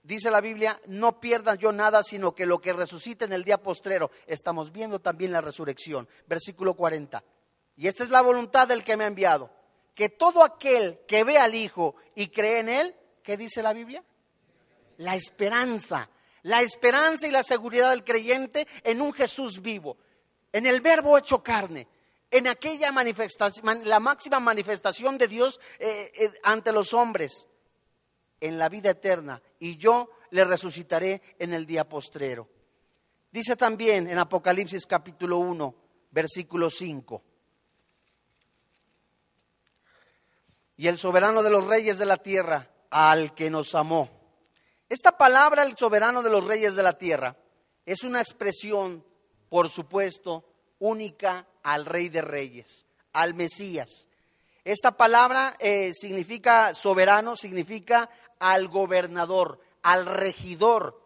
dice 0.03 0.31
la 0.31 0.41
Biblia, 0.41 0.81
no 0.87 1.21
pierdan 1.21 1.59
yo 1.59 1.71
nada, 1.71 2.03
sino 2.03 2.35
que 2.35 2.47
lo 2.47 2.61
que 2.61 2.73
resucite 2.73 3.27
en 3.27 3.33
el 3.33 3.45
día 3.45 3.63
postrero. 3.63 4.11
Estamos 4.27 4.73
viendo 4.73 5.01
también 5.01 5.33
la 5.33 5.41
resurrección. 5.41 6.09
Versículo 6.27 6.75
40. 6.75 7.23
Y 7.77 7.87
esta 7.87 8.05
es 8.05 8.11
la 8.11 8.23
voluntad 8.23 8.67
del 8.67 8.83
que 8.83 8.97
me 8.97 9.05
ha 9.05 9.09
enviado. 9.09 9.51
Que 9.99 10.11
todo 10.11 10.45
aquel 10.45 11.01
que 11.09 11.25
ve 11.25 11.39
al 11.39 11.57
Hijo 11.57 11.97
y 12.15 12.29
cree 12.29 12.61
en 12.61 12.69
Él, 12.69 12.95
¿qué 13.21 13.37
dice 13.37 13.65
la 13.65 13.73
Biblia? 13.73 14.05
La 14.99 15.17
esperanza. 15.17 16.09
La 16.43 16.63
esperanza 16.63 17.27
y 17.27 17.33
la 17.33 17.43
seguridad 17.43 17.91
del 17.91 18.05
creyente 18.05 18.69
en 18.85 19.03
un 19.03 19.13
Jesús 19.13 19.61
vivo. 19.61 19.97
En 20.53 20.67
el 20.67 20.83
verbo 20.83 21.19
hecho 21.19 21.43
carne. 21.43 21.89
En 22.31 22.47
aquella 22.47 22.93
manifestación, 22.93 23.81
la 23.89 23.99
máxima 23.99 24.39
manifestación 24.39 25.19
de 25.19 25.27
Dios 25.27 25.59
eh, 25.81 26.13
eh, 26.15 26.33
ante 26.45 26.71
los 26.71 26.95
hombres 26.95 27.49
en 28.41 28.57
la 28.57 28.69
vida 28.69 28.91
eterna 28.91 29.43
y 29.59 29.79
yo 29.79 30.11
le 30.31 30.45
resucitaré 30.45 31.23
en 31.41 31.53
el 31.55 31.67
día 31.67 31.89
postrero. 31.89 32.49
Dice 33.33 33.57
también 33.57 34.09
en 34.09 34.19
Apocalipsis 34.19 34.87
capítulo 34.87 35.39
1, 35.39 35.75
versículo 36.13 36.71
5. 36.71 37.25
Y 40.79 40.87
el 40.87 40.97
soberano 40.97 41.43
de 41.43 41.51
los 41.51 41.67
reyes 41.67 41.99
de 41.99 42.07
la 42.07 42.17
tierra, 42.17 42.71
al 42.89 43.35
que 43.35 43.51
nos 43.51 43.75
amó. 43.75 44.09
Esta 44.89 45.19
palabra, 45.19 45.65
el 45.65 45.77
soberano 45.77 46.23
de 46.23 46.31
los 46.31 46.47
reyes 46.47 46.75
de 46.77 46.83
la 46.83 46.97
tierra, 46.97 47.37
es 47.85 48.05
una 48.05 48.21
expresión, 48.21 49.05
por 49.51 49.69
supuesto, 49.69 50.45
única 50.79 51.47
al 51.63 51.85
rey 51.85 52.09
de 52.09 52.23
reyes, 52.23 52.87
al 53.13 53.35
Mesías. 53.35 54.09
Esta 54.65 54.97
palabra 54.97 55.57
eh, 55.59 55.93
significa 55.95 56.73
soberano, 56.75 57.37
significa 57.37 58.09
al 58.39 58.69
gobernador, 58.69 59.61
al 59.83 60.07
regidor. 60.07 61.03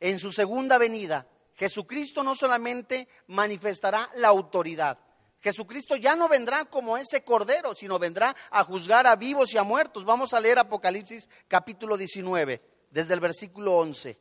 En 0.00 0.18
su 0.18 0.32
segunda 0.32 0.78
venida, 0.78 1.26
Jesucristo 1.54 2.22
no 2.22 2.34
solamente 2.34 3.08
manifestará 3.28 4.10
la 4.16 4.28
autoridad, 4.28 4.98
Jesucristo 5.42 5.96
ya 5.96 6.14
no 6.14 6.28
vendrá 6.28 6.64
como 6.66 6.96
ese 6.96 7.24
cordero, 7.24 7.74
sino 7.74 7.98
vendrá 7.98 8.34
a 8.50 8.62
juzgar 8.62 9.08
a 9.08 9.16
vivos 9.16 9.52
y 9.52 9.58
a 9.58 9.64
muertos. 9.64 10.04
Vamos 10.04 10.32
a 10.34 10.40
leer 10.40 10.60
Apocalipsis 10.60 11.28
capítulo 11.48 11.96
19, 11.96 12.62
desde 12.90 13.14
el 13.14 13.20
versículo 13.20 13.76
11. 13.78 14.16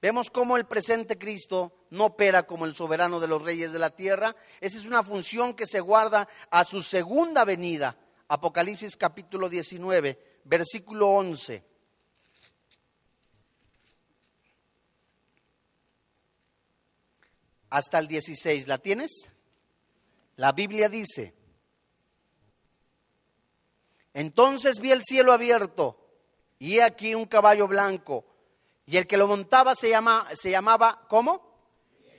Vemos 0.00 0.30
cómo 0.30 0.56
el 0.56 0.64
presente 0.64 1.18
Cristo 1.18 1.86
no 1.90 2.06
opera 2.06 2.46
como 2.46 2.64
el 2.64 2.74
soberano 2.74 3.20
de 3.20 3.28
los 3.28 3.42
reyes 3.42 3.72
de 3.72 3.78
la 3.78 3.90
tierra. 3.90 4.34
Esa 4.60 4.78
es 4.78 4.86
una 4.86 5.02
función 5.02 5.52
que 5.52 5.66
se 5.66 5.80
guarda 5.80 6.26
a 6.50 6.64
su 6.64 6.82
segunda 6.82 7.44
venida. 7.44 7.98
Apocalipsis 8.28 8.96
capítulo 8.96 9.50
19, 9.50 10.40
versículo 10.44 11.08
11. 11.08 11.62
Hasta 17.76 17.98
el 17.98 18.08
16. 18.08 18.68
¿La 18.68 18.78
tienes? 18.78 19.28
La 20.36 20.52
Biblia 20.52 20.88
dice, 20.88 21.34
entonces 24.14 24.80
vi 24.80 24.92
el 24.92 25.04
cielo 25.04 25.30
abierto 25.30 25.98
y 26.58 26.78
aquí 26.78 27.14
un 27.14 27.26
caballo 27.26 27.68
blanco 27.68 28.24
y 28.86 28.96
el 28.96 29.06
que 29.06 29.18
lo 29.18 29.28
montaba 29.28 29.74
se, 29.74 29.90
llama, 29.90 30.26
se 30.34 30.50
llamaba, 30.50 31.04
¿cómo? 31.10 31.54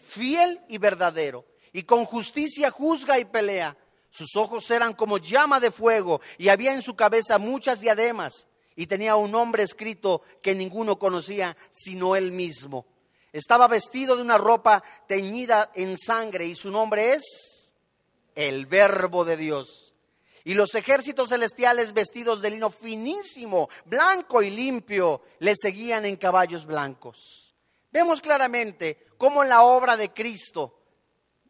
Fiel 0.05 0.61
y 0.69 0.77
verdadero. 0.77 1.43
Y 1.73 1.81
con 1.83 2.05
justicia 2.05 2.69
juzga 2.69 3.17
y 3.17 3.25
pelea. 3.25 3.75
Sus 4.11 4.35
ojos 4.35 4.69
eran 4.69 4.93
como 4.93 5.17
llama 5.17 5.59
de 5.59 5.71
fuego 5.71 6.21
y 6.37 6.49
había 6.49 6.71
en 6.71 6.83
su 6.83 6.95
cabeza 6.95 7.39
muchas 7.39 7.79
diademas. 7.79 8.45
Y 8.75 8.85
tenía 8.85 9.15
un 9.15 9.31
nombre 9.31 9.63
escrito 9.63 10.21
que 10.43 10.53
ninguno 10.53 10.99
conocía 10.99 11.57
sino 11.71 12.15
él 12.15 12.31
mismo. 12.31 12.85
Estaba 13.37 13.67
vestido 13.67 14.15
de 14.15 14.23
una 14.23 14.39
ropa 14.39 14.83
teñida 15.07 15.69
en 15.75 15.95
sangre 15.95 16.47
y 16.47 16.55
su 16.55 16.71
nombre 16.71 17.13
es 17.13 17.73
el 18.33 18.65
Verbo 18.65 19.25
de 19.25 19.37
Dios. 19.37 19.93
Y 20.43 20.55
los 20.55 20.73
ejércitos 20.73 21.29
celestiales 21.29 21.93
vestidos 21.93 22.41
de 22.41 22.49
lino 22.49 22.71
finísimo, 22.71 23.69
blanco 23.85 24.41
y 24.41 24.49
limpio, 24.49 25.21
le 25.37 25.53
seguían 25.55 26.05
en 26.05 26.15
caballos 26.15 26.65
blancos. 26.65 27.53
Vemos 27.91 28.21
claramente 28.21 29.05
cómo 29.19 29.43
la 29.43 29.61
obra 29.61 29.97
de 29.97 30.11
Cristo 30.11 30.79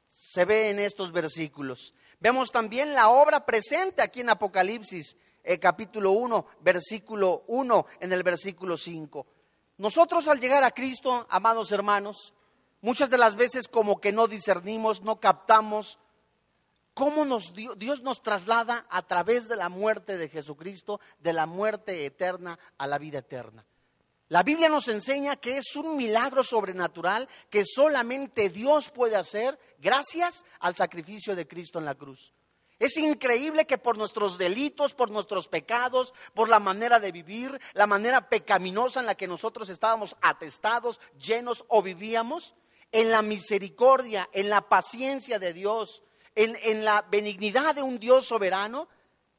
se 0.10 0.44
ve 0.44 0.72
en 0.72 0.80
estos 0.80 1.14
versículos. 1.14 1.94
Vemos 2.20 2.52
también 2.52 2.94
la 2.94 3.08
obra 3.08 3.46
presente 3.46 4.02
aquí 4.02 4.20
en 4.20 4.32
Apocalipsis, 4.32 5.16
eh, 5.42 5.58
capítulo 5.58 6.12
1, 6.12 6.48
versículo 6.60 7.46
1, 7.48 7.86
en 8.02 8.12
el 8.12 8.24
versículo 8.24 8.76
5. 8.76 9.26
Nosotros 9.78 10.28
al 10.28 10.40
llegar 10.40 10.64
a 10.64 10.72
Cristo, 10.72 11.28
amados 11.30 11.72
hermanos, 11.72 12.34
muchas 12.82 13.10
de 13.10 13.18
las 13.18 13.36
veces 13.36 13.68
como 13.68 14.02
que 14.02 14.12
no 14.12 14.28
discernimos, 14.28 15.02
no 15.02 15.20
captamos 15.20 16.00
cómo 16.94 17.26
nos 17.26 17.54
Dios 17.54 18.02
nos 18.02 18.22
traslada 18.22 18.88
a 18.90 19.06
través 19.06 19.48
de 19.48 19.56
la 19.56 19.70
muerte 19.70 20.18
de 20.18 20.30
Jesucristo, 20.30 21.00
de 21.20 21.34
la 21.34 21.46
muerte 21.46 22.06
eterna 22.06 22.58
a 22.78 22.88
la 22.88 22.98
vida 22.98 23.20
eterna. 23.20 23.66
La 24.30 24.44
Biblia 24.44 24.68
nos 24.68 24.88
enseña 24.88 25.38
que 25.38 25.58
es 25.58 25.76
un 25.76 25.96
milagro 25.96 26.44
sobrenatural 26.44 27.30
que 27.50 27.64
solamente 27.66 28.50
Dios 28.50 28.90
puede 28.90 29.16
hacer 29.16 29.58
gracias 29.78 30.44
al 30.60 30.76
sacrificio 30.76 31.36
de 31.36 31.48
Cristo 31.48 31.80
en 31.80 31.86
la 31.86 31.96
cruz. 31.96 32.34
Es 32.80 32.98
increíble 32.98 33.66
que 33.66 33.80
por 33.80 33.98
nuestros 33.98 34.38
delitos, 34.38 34.94
por 34.94 35.10
nuestros 35.10 35.48
pecados, 35.48 36.14
por 36.34 36.48
la 36.48 36.60
manera 36.60 37.00
de 37.00 37.12
vivir, 37.12 37.60
la 37.74 37.88
manera 37.88 38.30
pecaminosa 38.30 39.00
en 39.00 39.08
la 39.08 39.16
que 39.16 39.28
nosotros 39.28 39.70
estábamos 39.70 40.16
atestados, 40.22 41.00
llenos 41.20 41.66
o 41.70 41.82
vivíamos, 41.82 42.54
en 42.92 43.12
la 43.12 43.22
misericordia, 43.22 44.30
en 44.32 44.50
la 44.50 44.62
paciencia 44.62 45.40
de 45.40 45.54
Dios, 45.54 46.04
en, 46.36 46.86
la 46.86 47.02
benignidad 47.10 47.74
de 47.74 47.82
un 47.82 48.00
Dios 48.00 48.28
soberano 48.28 48.88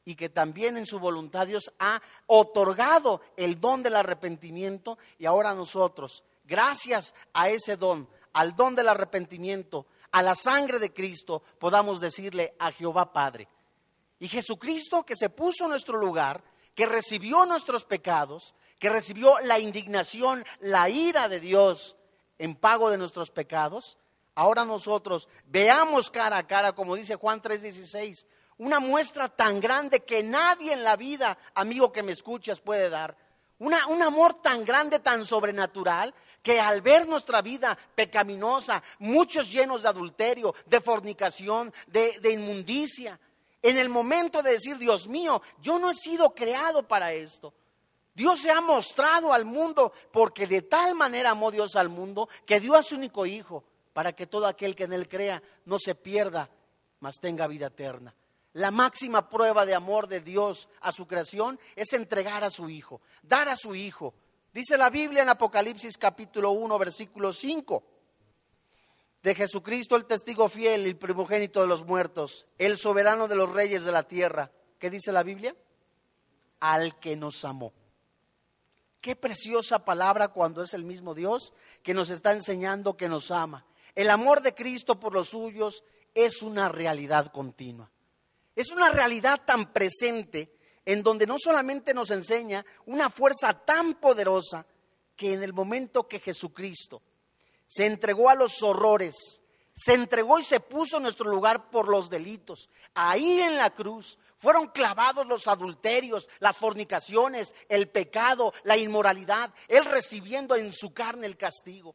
y 0.05 0.17
que 0.17 0.29
también 0.29 0.77
en 0.77 0.87
su 0.87 0.99
voluntad 0.99 1.47
Dios 1.47 1.73
ha 1.79 2.03
otorgado 2.27 3.21
el 3.37 3.61
don 3.61 3.83
del 3.83 3.97
arrepentimiento 3.97 4.99
y 5.19 5.27
ahora 5.27 5.55
nosotros, 5.55 6.25
gracias 6.45 7.15
a 7.33 7.51
ese 7.51 7.77
don, 7.77 8.09
al 8.33 8.57
don 8.57 8.75
del 8.75 8.89
arrepentimiento, 8.89 9.87
a 10.13 10.23
la 10.23 10.35
sangre 10.35 10.79
de 10.79 10.93
Cristo, 10.93 11.43
podamos 11.59 12.01
decirle 12.01 12.55
a 12.59 12.73
Jehová 12.73 13.13
Padre. 13.13 13.49
Y 14.19 14.29
Jesucristo 14.29 15.05
que 15.05 15.17
se 15.17 15.31
puso 15.31 15.65
en 15.65 15.71
nuestro 15.71 15.99
lugar, 15.99 16.43
que 16.75 16.87
recibió 16.87 17.47
nuestros 17.47 17.85
pecados, 17.85 18.55
que 18.79 18.89
recibió 18.89 19.39
la 19.41 19.59
indignación, 19.59 20.45
la 20.61 20.89
ira 20.89 21.29
de 21.29 21.41
Dios 21.41 21.97
en 22.39 22.55
pago 22.55 22.91
de 22.91 22.99
nuestros 22.99 23.31
pecados, 23.31 23.99
Ahora 24.39 24.65
nosotros 24.65 25.29
veamos 25.47 26.11
cara 26.11 26.39
a 26.39 26.47
cara, 26.47 26.73
como 26.73 26.95
dice 26.95 27.17
Juan 27.17 27.43
3:16, 27.43 28.25
una 28.59 28.79
muestra 28.79 29.29
tan 29.29 29.61
grande 29.61 30.05
que 30.05 30.23
nadie 30.23 30.73
en 30.75 30.85
la 30.85 30.95
vida, 30.95 31.37
amigo 31.57 31.91
que 31.91 32.05
me 32.05 32.13
escuchas, 32.13 32.61
puede 32.61 32.89
dar. 32.89 33.17
Un 33.59 34.03
amor 34.03 34.35
tan 34.35 34.65
grande, 34.65 35.01
tan 35.01 35.27
sobrenatural, 35.27 36.15
que 36.43 36.61
al 36.61 36.81
ver 36.81 37.09
nuestra 37.09 37.43
vida 37.43 37.77
pecaminosa, 37.95 38.83
muchos 39.01 39.51
llenos 39.51 39.83
de 39.83 39.89
adulterio, 39.89 40.55
de 40.67 40.81
fornicación, 40.81 41.73
de, 41.89 42.19
de 42.21 42.33
inmundicia, 42.33 43.19
en 43.63 43.77
el 43.77 43.89
momento 43.89 44.43
de 44.43 44.53
decir, 44.53 44.79
Dios 44.79 45.09
mío, 45.09 45.43
yo 45.61 45.79
no 45.79 45.91
he 45.91 45.95
sido 45.95 46.35
creado 46.35 46.87
para 46.87 47.13
esto. 47.13 47.53
Dios 48.15 48.41
se 48.41 48.51
ha 48.51 48.61
mostrado 48.61 49.33
al 49.33 49.45
mundo 49.45 49.93
porque 50.13 50.47
de 50.47 50.63
tal 50.63 50.95
manera 50.95 51.31
amó 51.31 51.51
Dios 51.51 51.77
al 51.77 51.89
mundo 51.89 52.29
que 52.47 52.61
dio 52.61 52.75
a 52.75 52.83
su 52.83 52.97
único 52.97 53.27
hijo 53.27 53.65
para 53.93 54.13
que 54.13 54.27
todo 54.27 54.47
aquel 54.47 54.75
que 54.75 54.85
en 54.85 54.93
él 54.93 55.09
crea 55.09 55.43
no 55.65 55.79
se 55.79 55.95
pierda, 55.95 56.49
mas 57.01 57.17
tenga 57.21 57.47
vida 57.47 57.67
eterna. 57.67 58.15
La 58.55 58.71
máxima 58.71 59.29
prueba 59.29 59.67
de 59.67 59.75
amor 59.75 60.09
de 60.09 60.21
Dios 60.21 60.69
a 60.81 60.93
su 60.93 61.07
creación 61.07 61.61
es 61.77 61.93
entregar 61.93 62.45
a 62.45 62.51
su 62.51 62.69
Hijo, 62.71 63.01
dar 63.23 63.49
a 63.49 63.57
su 63.57 63.75
Hijo. 63.75 64.15
Dice 64.53 64.79
la 64.79 64.91
Biblia 64.91 65.23
en 65.23 65.29
Apocalipsis 65.29 65.99
capítulo 65.99 66.51
1, 66.53 66.79
versículo 66.79 67.33
5, 67.33 67.85
de 69.23 69.35
Jesucristo 69.35 69.97
el 69.97 70.07
testigo 70.07 70.49
fiel, 70.49 70.87
el 70.87 70.97
primogénito 70.97 71.61
de 71.61 71.67
los 71.67 71.85
muertos, 71.85 72.47
el 72.57 72.79
soberano 72.79 73.29
de 73.29 73.37
los 73.37 73.53
reyes 73.53 73.85
de 73.85 73.93
la 73.93 74.05
tierra. 74.05 74.51
¿Qué 74.79 74.91
dice 74.91 75.13
la 75.13 75.23
Biblia? 75.23 75.55
Al 76.61 76.99
que 76.99 77.17
nos 77.17 77.45
amó. 77.45 77.73
Qué 79.01 79.15
preciosa 79.15 79.85
palabra 79.85 80.29
cuando 80.29 80.63
es 80.63 80.75
el 80.75 80.85
mismo 80.85 81.15
Dios 81.15 81.53
que 81.83 81.95
nos 81.95 82.11
está 82.11 82.33
enseñando 82.33 82.97
que 82.97 83.09
nos 83.09 83.31
ama. 83.31 83.65
El 83.95 84.11
amor 84.11 84.43
de 84.43 84.55
Cristo 84.55 84.99
por 84.99 85.13
los 85.13 85.31
suyos 85.31 85.85
es 86.15 86.43
una 86.43 86.69
realidad 86.69 87.31
continua. 87.33 87.91
Es 88.59 88.73
una 88.73 88.91
realidad 88.91 89.43
tan 89.47 89.73
presente 89.73 90.53
en 90.85 91.05
donde 91.05 91.29
no 91.29 91.37
solamente 91.39 91.95
nos 91.95 92.11
enseña 92.11 92.67
una 92.87 93.09
fuerza 93.09 93.53
tan 93.53 93.95
poderosa 93.95 94.67
que 95.15 95.35
en 95.35 95.45
el 95.45 95.53
momento 95.53 96.09
que 96.09 96.19
Jesucristo 96.19 97.01
se 97.69 97.87
entregó 97.87 98.29
a 98.29 98.35
los 98.35 98.61
horrores, 98.65 99.43
se 99.77 99.95
entregó 99.95 100.41
y 100.41 100.43
se 100.43 100.59
puso 100.59 100.97
en 100.97 101.05
nuestro 101.05 101.31
lugar 101.31 101.71
por 101.71 101.89
los 101.89 102.11
delitos, 102.11 102.69
ahí 102.95 103.43
en 103.43 103.57
la 103.57 103.71
cruz 103.73 104.19
fueron 104.37 104.67
clavados 104.67 105.25
los 105.29 105.47
adulterios, 105.47 106.29
las 106.41 106.57
fornicaciones, 106.57 107.55
el 107.69 107.89
pecado, 107.89 108.53
la 108.65 108.77
inmoralidad, 108.77 109.55
él 109.69 109.85
recibiendo 109.85 110.57
en 110.57 110.73
su 110.73 110.93
carne 110.93 111.29
el 111.29 111.37
castigo 111.37 111.95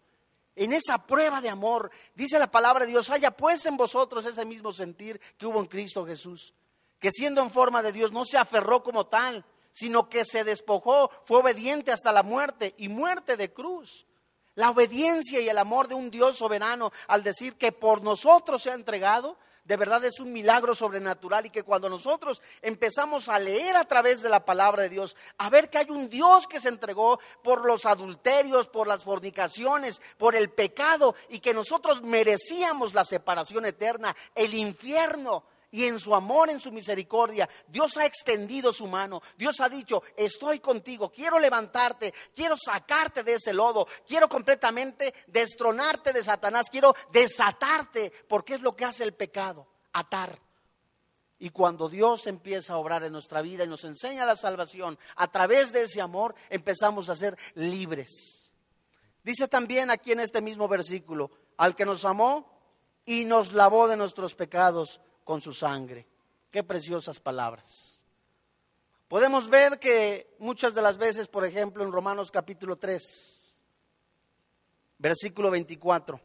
en 0.55 0.73
esa 0.73 1.05
prueba 1.05 1.41
de 1.41 1.49
amor, 1.49 1.89
dice 2.15 2.37
la 2.39 2.51
palabra 2.51 2.85
de 2.85 2.91
Dios, 2.91 3.09
haya 3.09 3.31
pues 3.31 3.65
en 3.65 3.77
vosotros 3.77 4.25
ese 4.25 4.45
mismo 4.45 4.71
sentir 4.71 5.19
que 5.37 5.45
hubo 5.45 5.59
en 5.59 5.65
Cristo 5.65 6.05
Jesús, 6.05 6.53
que 6.99 7.11
siendo 7.11 7.41
en 7.41 7.49
forma 7.49 7.81
de 7.81 7.91
Dios 7.91 8.11
no 8.11 8.25
se 8.25 8.37
aferró 8.37 8.83
como 8.83 9.07
tal, 9.07 9.45
sino 9.71 10.07
que 10.07 10.23
se 10.23 10.43
despojó, 10.43 11.09
fue 11.23 11.39
obediente 11.39 11.91
hasta 11.91 12.11
la 12.11 12.23
muerte 12.23 12.75
y 12.77 12.89
muerte 12.89 13.35
de 13.35 13.51
cruz. 13.51 14.05
La 14.55 14.69
obediencia 14.69 15.41
y 15.41 15.49
el 15.49 15.57
amor 15.57 15.87
de 15.87 15.95
un 15.95 16.11
Dios 16.11 16.37
soberano 16.37 16.91
al 17.07 17.23
decir 17.23 17.55
que 17.55 17.71
por 17.71 18.03
nosotros 18.03 18.61
se 18.61 18.69
ha 18.69 18.75
entregado, 18.75 19.37
de 19.63 19.77
verdad 19.77 20.03
es 20.03 20.19
un 20.19 20.33
milagro 20.33 20.75
sobrenatural 20.75 21.45
y 21.45 21.49
que 21.49 21.63
cuando 21.63 21.89
nosotros 21.89 22.41
empezamos 22.61 23.29
a 23.29 23.39
leer 23.39 23.75
a 23.77 23.85
través 23.85 24.21
de 24.21 24.29
la 24.29 24.43
palabra 24.43 24.83
de 24.83 24.89
Dios, 24.89 25.15
a 25.37 25.49
ver 25.49 25.69
que 25.69 25.77
hay 25.77 25.89
un 25.89 26.09
Dios 26.09 26.47
que 26.47 26.59
se 26.59 26.69
entregó 26.69 27.19
por 27.43 27.65
los 27.65 27.85
adulterios, 27.85 28.67
por 28.67 28.87
las 28.87 29.03
fornicaciones, 29.03 30.01
por 30.17 30.35
el 30.35 30.49
pecado 30.49 31.15
y 31.29 31.39
que 31.39 31.53
nosotros 31.53 32.01
merecíamos 32.01 32.93
la 32.93 33.05
separación 33.05 33.65
eterna, 33.65 34.15
el 34.35 34.53
infierno, 34.53 35.43
y 35.73 35.85
en 35.85 35.99
su 35.99 36.13
amor, 36.13 36.51
en 36.51 36.59
su 36.59 36.71
misericordia, 36.71 37.49
Dios 37.67 37.97
ha 37.97 38.05
extendido 38.05 38.71
su 38.71 38.85
mano. 38.85 39.23
Dios 39.35 39.59
ha 39.59 39.67
dicho, 39.67 40.03
estoy 40.15 40.59
contigo, 40.59 41.11
quiero 41.11 41.39
levantarte, 41.39 42.13
quiero 42.35 42.55
sacarte 42.55 43.23
de 43.23 43.33
ese 43.33 43.53
lodo, 43.53 43.87
quiero 44.07 44.29
completamente 44.29 45.11
destronarte 45.25 46.13
de 46.13 46.21
Satanás, 46.21 46.67
quiero 46.69 46.93
desatarte, 47.11 48.13
porque 48.29 48.53
es 48.53 48.61
lo 48.61 48.71
que 48.71 48.85
hace 48.85 49.03
el 49.03 49.15
pecado, 49.15 49.67
atar. 49.93 50.39
Y 51.39 51.49
cuando 51.49 51.89
Dios 51.89 52.27
empieza 52.27 52.73
a 52.73 52.77
obrar 52.77 53.03
en 53.03 53.11
nuestra 53.11 53.41
vida 53.41 53.63
y 53.63 53.67
nos 53.67 53.83
enseña 53.83 54.27
la 54.27 54.35
salvación, 54.35 54.99
a 55.15 55.31
través 55.31 55.73
de 55.73 55.85
ese 55.85 56.01
amor 56.01 56.35
empezamos 56.51 57.09
a 57.09 57.15
ser 57.15 57.35
libres. 57.55 58.51
Dice 59.23 59.47
también 59.47 59.89
aquí 59.89 60.11
en 60.11 60.19
este 60.19 60.39
mismo 60.39 60.67
versículo, 60.67 61.31
al 61.57 61.75
que 61.75 61.83
nos 61.83 62.05
amó 62.05 62.61
y 63.05 63.25
nos 63.25 63.53
lavó 63.53 63.87
de 63.87 63.97
nuestros 63.97 64.35
pecados 64.35 65.01
con 65.23 65.41
su 65.41 65.53
sangre. 65.53 66.07
Qué 66.51 66.63
preciosas 66.63 67.19
palabras. 67.19 68.03
Podemos 69.07 69.49
ver 69.49 69.79
que 69.79 70.35
muchas 70.39 70.73
de 70.73 70.81
las 70.81 70.97
veces, 70.97 71.27
por 71.27 71.45
ejemplo, 71.45 71.83
en 71.83 71.91
Romanos 71.91 72.31
capítulo 72.31 72.77
3, 72.77 73.63
versículo 74.97 75.51
24. 75.51 76.19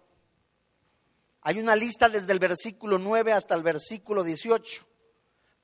Hay 1.43 1.59
una 1.59 1.77
lista 1.77 2.09
desde 2.09 2.33
el 2.33 2.39
versículo 2.39 2.99
9 2.99 3.33
hasta 3.33 3.55
el 3.55 3.63
versículo 3.63 4.23
18. 4.23 4.87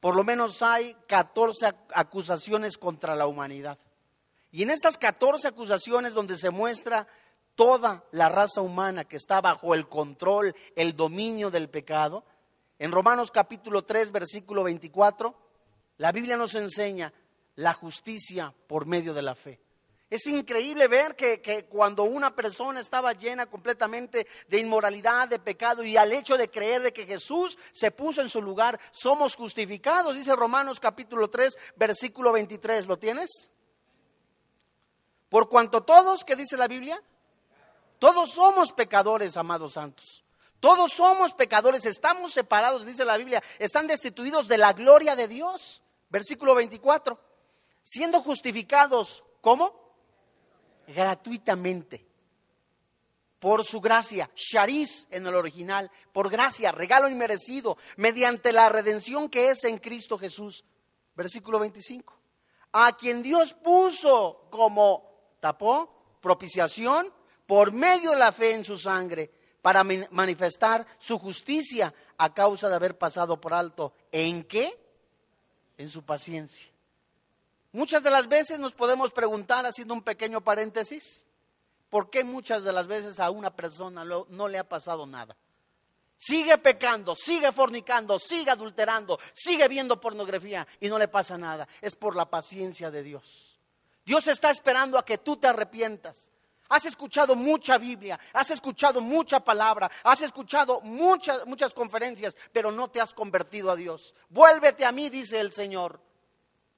Por 0.01 0.17
lo 0.17 0.25
menos 0.25 0.61
hay 0.63 0.95
14 1.07 1.75
acusaciones 1.95 2.77
contra 2.77 3.15
la 3.15 3.27
humanidad. 3.27 3.79
Y 4.51 4.63
en 4.63 4.71
estas 4.71 4.99
14 4.99 5.49
acusaciones 5.49 6.13
donde 6.13 6.37
se 6.37 6.51
muestra 6.51 7.09
toda 7.55 8.05
la 8.11 8.29
raza 8.29 8.61
humana 8.61 9.05
que 9.05 9.17
está 9.17 9.41
bajo 9.41 9.75
el 9.75 9.89
control, 9.89 10.55
el 10.77 10.95
dominio 10.95 11.51
del 11.51 11.71
pecado, 11.71 12.25
en 12.79 12.93
Romanos 12.93 13.31
capítulo 13.31 13.85
3, 13.85 14.13
versículo 14.13 14.65
24, 14.65 15.35
la 15.99 16.13
Biblia 16.13 16.37
nos 16.37 16.55
enseña 16.55 17.13
la 17.57 17.73
justicia 17.73 18.53
por 18.67 18.87
medio 18.87 19.15
de 19.15 19.23
la 19.23 19.35
fe. 19.35 19.61
Es 20.11 20.27
increíble 20.27 20.87
ver 20.87 21.17
que, 21.17 21.67
cuando 21.69 22.05
una 22.05 22.35
persona 22.35 22.81
estaba 22.81 23.15
llena 23.15 23.47
completamente 23.47 24.27
de 24.49 24.59
inmoralidad, 24.59 25.29
de 25.29 25.39
pecado, 25.39 25.83
y 25.83 25.97
al 25.97 26.13
hecho 26.13 26.37
de 26.37 26.51
creer 26.51 26.83
de 26.83 26.93
que 26.93 27.07
Jesús 27.07 27.59
se 27.73 27.91
puso 27.91 28.21
en 28.21 28.29
su 28.29 28.41
lugar, 28.43 28.79
somos 28.93 29.35
justificados, 29.35 30.15
dice 30.15 30.37
Romanos 30.37 30.79
capítulo 30.79 31.31
3, 31.31 31.57
versículo 31.77 32.33
23. 32.33 32.87
¿Lo 32.87 32.99
tienes? 32.99 33.51
Por 35.29 35.49
cuanto 35.49 35.83
todos, 35.83 36.25
¿qué 36.25 36.37
dice 36.37 36.57
la 36.57 36.69
Biblia? 36.69 37.03
Todos 37.99 38.33
somos 38.33 38.73
pecadores, 38.73 39.37
amados 39.37 39.73
santos. 39.73 40.24
Todos 40.65 40.95
somos 40.95 41.35
pecadores, 41.35 41.85
estamos 41.85 42.33
separados, 42.33 42.87
dice 42.87 43.05
la 43.05 43.19
Biblia, 43.19 43.43
están 43.59 43.87
destituidos 43.87 44.49
de 44.49 44.57
la 44.57 44.73
gloria 44.73 45.15
de 45.15 45.29
Dios. 45.29 45.83
Versículo 46.09 46.55
24. 46.55 47.21
Siendo 47.83 48.23
justificados, 48.23 49.25
¿cómo? 49.43 49.79
gratuitamente 50.87 52.07
por 53.39 53.63
su 53.63 53.79
gracia, 53.83 54.31
Shariz 54.35 55.07
en 55.11 55.27
el 55.27 55.35
original, 55.35 55.91
por 56.15 56.31
gracia, 56.31 56.73
regalo 56.73 57.11
inmerecido, 57.11 57.77
mediante 57.99 58.51
la 58.51 58.71
redención 58.71 59.29
que 59.29 59.51
es 59.51 59.65
en 59.65 59.77
Cristo 59.77 60.19
Jesús. 60.19 60.65
Versículo 61.15 61.59
25. 61.59 62.19
A 62.73 62.97
quien 62.97 63.23
Dios 63.23 63.53
puso 63.53 64.47
como 64.51 65.37
tapó, 65.41 66.17
propiciación, 66.23 67.13
por 67.47 67.71
medio 67.71 68.13
de 68.13 68.17
la 68.17 68.33
fe 68.33 68.55
en 68.55 68.65
su 68.65 68.79
sangre, 68.79 69.44
para 69.65 69.83
manifestar 69.83 70.87
su 70.99 71.19
justicia 71.19 71.95
a 72.19 72.35
causa 72.35 72.69
de 72.69 72.75
haber 72.75 72.99
pasado 72.99 73.41
por 73.41 73.55
alto. 73.55 73.95
¿En 74.13 74.45
qué? 74.45 74.79
En 75.79 75.89
su 75.89 76.03
paciencia. 76.03 76.71
Muchas 77.73 78.03
de 78.03 78.11
las 78.11 78.29
veces 78.29 78.59
nos 78.59 78.75
podemos 78.75 79.11
preguntar, 79.11 79.65
haciendo 79.65 79.95
un 79.95 80.03
pequeño 80.03 80.43
paréntesis, 80.43 81.25
¿por 81.89 82.11
qué 82.11 82.25
muchas 82.25 82.63
de 82.63 82.75
las 82.75 82.87
veces 82.87 83.19
a 83.19 83.31
una 83.31 83.57
persona 83.57 84.05
no 84.05 84.49
le 84.49 84.59
ha 84.59 84.69
pasado 84.69 85.07
nada? 85.07 85.35
Sigue 86.15 86.59
pecando, 86.59 87.17
sigue 87.17 87.51
fornicando, 87.51 88.19
sigue 88.19 88.51
adulterando, 88.51 89.19
sigue 89.33 89.67
viendo 89.67 89.99
pornografía 89.99 90.69
y 90.79 90.89
no 90.89 90.99
le 90.99 91.09
pasa 91.09 91.39
nada. 91.39 91.67
Es 91.81 91.97
por 91.97 92.17
la 92.17 92.29
paciencia 92.29 92.91
de 92.91 93.03
Dios. 93.03 93.59
Dios 94.05 94.27
está 94.27 94.51
esperando 94.51 94.99
a 94.99 95.07
que 95.07 95.17
tú 95.17 95.39
te 95.39 95.47
arrepientas. 95.47 96.34
Has 96.69 96.87
escuchado 96.87 97.37
mucha 97.37 97.77
Biblia, 97.77 98.19
has 98.33 98.51
escuchado 98.51 99.01
mucha 99.01 99.41
palabra, 99.41 99.91
has 100.03 100.23
escuchado 100.23 100.81
muchas, 100.81 101.47
muchas 101.47 101.75
conferencias, 101.75 102.37
pero 102.53 102.73
no 102.73 102.89
te 102.89 103.01
has 103.01 103.13
convertido 103.13 103.71
a 103.71 103.77
Dios. 103.77 104.15
Vuélvete 104.31 104.85
a 104.85 104.93
mí, 104.93 105.11
dice 105.11 105.39
el 105.41 105.53
Señor. 105.53 106.01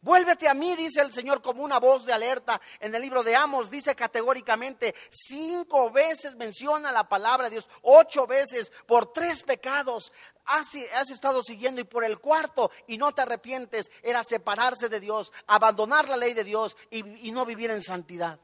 Vuélvete 0.02 0.48
a 0.48 0.54
mí, 0.54 0.76
dice 0.76 1.00
el 1.00 1.12
Señor, 1.12 1.40
como 1.40 1.64
una 1.64 1.78
voz 1.78 2.04
de 2.04 2.12
alerta. 2.12 2.60
En 2.80 2.94
el 2.94 3.02
libro 3.02 3.22
de 3.22 3.34
Amos 3.34 3.70
dice 3.70 3.94
categóricamente, 3.94 4.94
cinco 5.10 5.90
veces 5.90 6.36
menciona 6.36 6.92
la 6.92 7.08
palabra 7.08 7.46
de 7.46 7.56
Dios, 7.56 7.68
ocho 7.82 8.26
veces 8.26 8.70
por 8.86 9.12
tres 9.12 9.42
pecados. 9.42 10.12
Has, 10.44 10.76
estado 11.10 11.42
siguiendo 11.42 11.80
y 11.80 11.84
por 11.84 12.04
el 12.04 12.20
cuarto 12.20 12.70
y 12.86 12.98
no 12.98 13.12
te 13.12 13.22
arrepientes, 13.22 13.90
era 14.02 14.22
separarse 14.22 14.88
de 14.88 15.00
Dios, 15.00 15.32
abandonar 15.48 16.08
la 16.08 16.16
ley 16.16 16.34
de 16.34 16.44
Dios 16.44 16.76
y 16.90 17.32
no 17.32 17.44
vivir 17.44 17.72
en 17.72 17.82
santidad. 17.82 18.38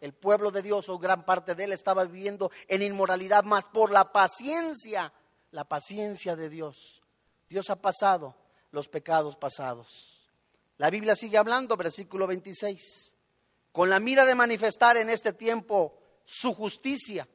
El 0.00 0.14
pueblo 0.14 0.50
de 0.50 0.62
Dios 0.62 0.88
o 0.88 0.98
gran 0.98 1.24
parte 1.24 1.54
de 1.54 1.64
él 1.64 1.72
estaba 1.72 2.04
viviendo 2.04 2.50
en 2.68 2.82
inmoralidad, 2.82 3.44
más 3.44 3.66
por 3.66 3.90
la 3.90 4.12
paciencia, 4.12 5.12
la 5.50 5.64
paciencia 5.64 6.36
de 6.36 6.48
Dios. 6.48 7.02
Dios 7.48 7.68
ha 7.70 7.76
pasado 7.76 8.34
los 8.70 8.88
pecados 8.88 9.36
pasados. 9.36 10.30
La 10.78 10.88
Biblia 10.88 11.14
sigue 11.14 11.36
hablando, 11.36 11.76
versículo 11.76 12.26
26, 12.26 13.14
con 13.72 13.90
la 13.90 14.00
mira 14.00 14.24
de 14.24 14.34
manifestar 14.34 14.96
en 14.96 15.10
este 15.10 15.34
tiempo 15.34 15.98
su 16.24 16.54
justicia, 16.54 17.28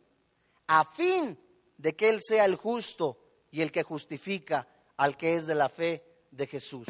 a 0.67 0.85
fin 0.85 1.37
de 1.77 1.95
que 1.95 2.09
Él 2.09 2.19
sea 2.23 2.45
el 2.45 2.55
justo 2.55 3.19
y 3.51 3.61
el 3.61 3.71
que 3.71 3.83
justifica 3.83 4.67
al 4.97 5.17
que 5.17 5.35
es 5.35 5.45
de 5.45 5.55
la 5.55 5.69
fe 5.69 6.03
de 6.31 6.47
Jesús. 6.47 6.87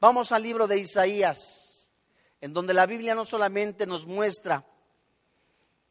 Vamos 0.00 0.32
al 0.32 0.42
libro 0.42 0.66
de 0.66 0.78
Isaías, 0.78 1.90
en 2.40 2.52
donde 2.52 2.74
la 2.74 2.86
Biblia 2.86 3.14
no 3.14 3.24
solamente 3.24 3.86
nos 3.86 4.06
muestra 4.06 4.66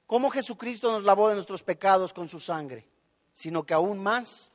cómo 0.10 0.32
Jesucristo 0.32 0.91
nos 0.91 1.04
lavó 1.04 1.30
de 1.30 1.36
nuestros 1.36 1.62
pecados 1.62 2.13
con 2.13 2.28
su 2.28 2.39
sangre, 2.39 2.88
sino 3.32 3.63
que 3.63 3.76
aún 3.76 4.02
más 4.02 4.52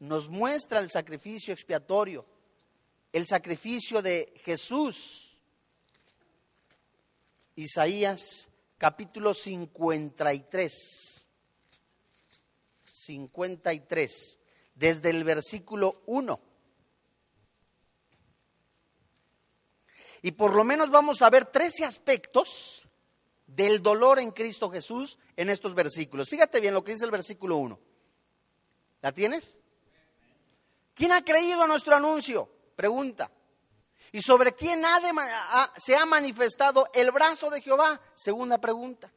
nos 0.00 0.28
muestra 0.28 0.80
el 0.80 0.90
sacrificio 0.90 1.54
expiatorio 1.54 2.26
el 3.16 3.26
sacrificio 3.26 4.02
de 4.02 4.30
Jesús. 4.44 5.38
Isaías 7.54 8.50
capítulo 8.76 9.32
53. 9.32 11.28
53, 12.84 14.38
desde 14.74 15.10
el 15.10 15.24
versículo 15.24 16.02
1. 16.04 16.40
Y 20.20 20.32
por 20.32 20.54
lo 20.54 20.64
menos 20.64 20.90
vamos 20.90 21.22
a 21.22 21.30
ver 21.30 21.46
13 21.46 21.86
aspectos 21.86 22.85
del 23.56 23.82
dolor 23.82 24.18
en 24.18 24.32
Cristo 24.32 24.70
Jesús 24.70 25.18
en 25.34 25.48
estos 25.48 25.74
versículos. 25.74 26.28
Fíjate 26.28 26.60
bien 26.60 26.74
lo 26.74 26.84
que 26.84 26.92
dice 26.92 27.06
el 27.06 27.10
versículo 27.10 27.56
1. 27.56 27.80
¿La 29.00 29.12
tienes? 29.12 29.56
¿Quién 30.94 31.12
ha 31.12 31.24
creído 31.24 31.62
a 31.62 31.66
nuestro 31.66 31.96
anuncio? 31.96 32.50
Pregunta. 32.76 33.30
¿Y 34.12 34.20
sobre 34.20 34.52
quién 34.52 34.82
se 35.78 35.96
ha 35.96 36.04
manifestado 36.04 36.86
el 36.92 37.10
brazo 37.10 37.48
de 37.48 37.62
Jehová? 37.62 37.98
Segunda 38.14 38.58
pregunta. 38.58 39.10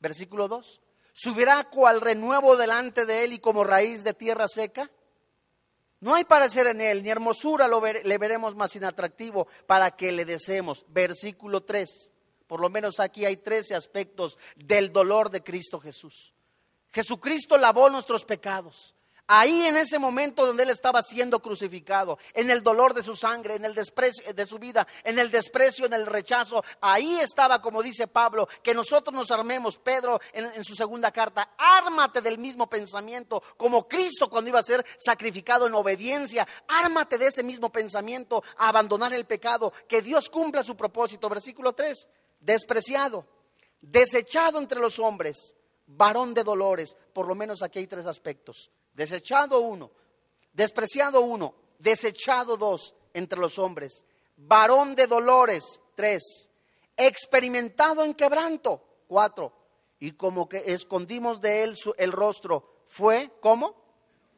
Versículo 0.00 0.48
2. 0.48 0.80
¿Subirá 1.12 1.62
cual 1.70 2.00
renuevo 2.00 2.56
delante 2.56 3.06
de 3.06 3.24
él 3.24 3.34
y 3.34 3.38
como 3.38 3.62
raíz 3.62 4.02
de 4.02 4.14
tierra 4.14 4.48
seca? 4.48 4.90
No 6.00 6.14
hay 6.14 6.24
parecer 6.24 6.66
en 6.66 6.80
él, 6.80 7.04
ni 7.04 7.08
hermosura 7.08 7.68
lo 7.68 7.80
le 7.80 8.18
veremos 8.18 8.54
más 8.56 8.74
inatractivo 8.74 9.46
para 9.66 9.92
que 9.92 10.10
le 10.10 10.24
deseemos. 10.24 10.84
Versículo 10.88 11.62
3. 11.62 12.12
Por 12.46 12.60
lo 12.60 12.68
menos 12.68 13.00
aquí 13.00 13.24
hay 13.24 13.36
13 13.36 13.74
aspectos 13.74 14.38
del 14.56 14.92
dolor 14.92 15.30
de 15.30 15.42
Cristo 15.42 15.80
Jesús. 15.80 16.32
Jesucristo 16.92 17.58
lavó 17.58 17.90
nuestros 17.90 18.24
pecados. 18.24 18.94
Ahí 19.28 19.64
en 19.64 19.76
ese 19.76 19.98
momento 19.98 20.46
donde 20.46 20.62
él 20.62 20.70
estaba 20.70 21.02
siendo 21.02 21.40
crucificado, 21.40 22.16
en 22.32 22.48
el 22.48 22.62
dolor 22.62 22.94
de 22.94 23.02
su 23.02 23.16
sangre, 23.16 23.56
en 23.56 23.64
el 23.64 23.74
desprecio 23.74 24.32
de 24.32 24.46
su 24.46 24.60
vida, 24.60 24.86
en 25.02 25.18
el 25.18 25.32
desprecio, 25.32 25.86
en 25.86 25.94
el 25.94 26.06
rechazo, 26.06 26.64
ahí 26.80 27.18
estaba, 27.18 27.60
como 27.60 27.82
dice 27.82 28.06
Pablo, 28.06 28.48
que 28.62 28.72
nosotros 28.72 29.12
nos 29.12 29.32
armemos, 29.32 29.78
Pedro 29.78 30.20
en, 30.32 30.46
en 30.46 30.62
su 30.62 30.76
segunda 30.76 31.10
carta, 31.10 31.50
ármate 31.58 32.20
del 32.20 32.38
mismo 32.38 32.68
pensamiento, 32.68 33.42
como 33.56 33.88
Cristo 33.88 34.30
cuando 34.30 34.50
iba 34.50 34.60
a 34.60 34.62
ser 34.62 34.86
sacrificado 34.96 35.66
en 35.66 35.74
obediencia, 35.74 36.46
ármate 36.68 37.18
de 37.18 37.26
ese 37.26 37.42
mismo 37.42 37.72
pensamiento, 37.72 38.44
a 38.56 38.68
abandonar 38.68 39.12
el 39.12 39.24
pecado, 39.24 39.72
que 39.88 40.02
Dios 40.02 40.30
cumpla 40.30 40.62
su 40.62 40.76
propósito. 40.76 41.28
Versículo 41.28 41.72
3, 41.72 42.08
despreciado, 42.46 43.26
desechado 43.82 44.58
entre 44.58 44.80
los 44.80 44.98
hombres, 44.98 45.54
varón 45.86 46.32
de 46.32 46.44
dolores, 46.44 46.96
por 47.12 47.28
lo 47.28 47.34
menos 47.34 47.62
aquí 47.62 47.80
hay 47.80 47.86
tres 47.86 48.06
aspectos 48.06 48.70
desechado 48.96 49.60
uno, 49.60 49.90
despreciado 50.52 51.20
uno, 51.20 51.54
desechado 51.78 52.56
dos 52.56 52.94
entre 53.12 53.38
los 53.38 53.58
hombres, 53.58 54.04
varón 54.36 54.94
de 54.94 55.06
dolores, 55.06 55.80
tres, 55.94 56.50
experimentado 56.96 58.02
en 58.02 58.14
quebranto, 58.14 58.82
cuatro, 59.06 59.52
y 59.98 60.12
como 60.12 60.48
que 60.48 60.72
escondimos 60.72 61.40
de 61.40 61.62
él 61.62 61.76
el 61.98 62.12
rostro, 62.12 62.82
fue, 62.86 63.30
¿cómo? 63.40 63.74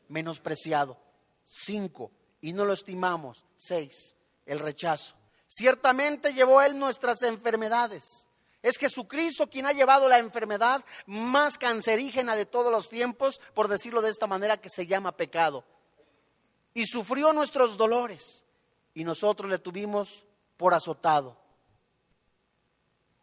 Menospreciado, 0.08 0.98
cinco, 1.44 2.10
y 2.40 2.52
no 2.52 2.64
lo 2.64 2.72
estimamos, 2.72 3.44
seis, 3.56 4.16
el 4.44 4.58
rechazo. 4.58 5.14
Ciertamente 5.48 6.32
llevó 6.32 6.62
él 6.62 6.78
nuestras 6.78 7.22
enfermedades 7.22 8.28
es 8.62 8.76
Jesucristo 8.76 9.48
quien 9.48 9.66
ha 9.66 9.72
llevado 9.72 10.08
la 10.08 10.18
enfermedad 10.18 10.84
más 11.06 11.58
cancerígena 11.58 12.34
de 12.34 12.46
todos 12.46 12.72
los 12.72 12.88
tiempos, 12.88 13.40
por 13.54 13.68
decirlo 13.68 14.02
de 14.02 14.10
esta 14.10 14.26
manera, 14.26 14.60
que 14.60 14.68
se 14.68 14.86
llama 14.86 15.16
pecado. 15.16 15.64
Y 16.74 16.86
sufrió 16.86 17.32
nuestros 17.32 17.76
dolores 17.76 18.44
y 18.94 19.04
nosotros 19.04 19.48
le 19.48 19.58
tuvimos 19.58 20.24
por 20.56 20.74
azotado, 20.74 21.36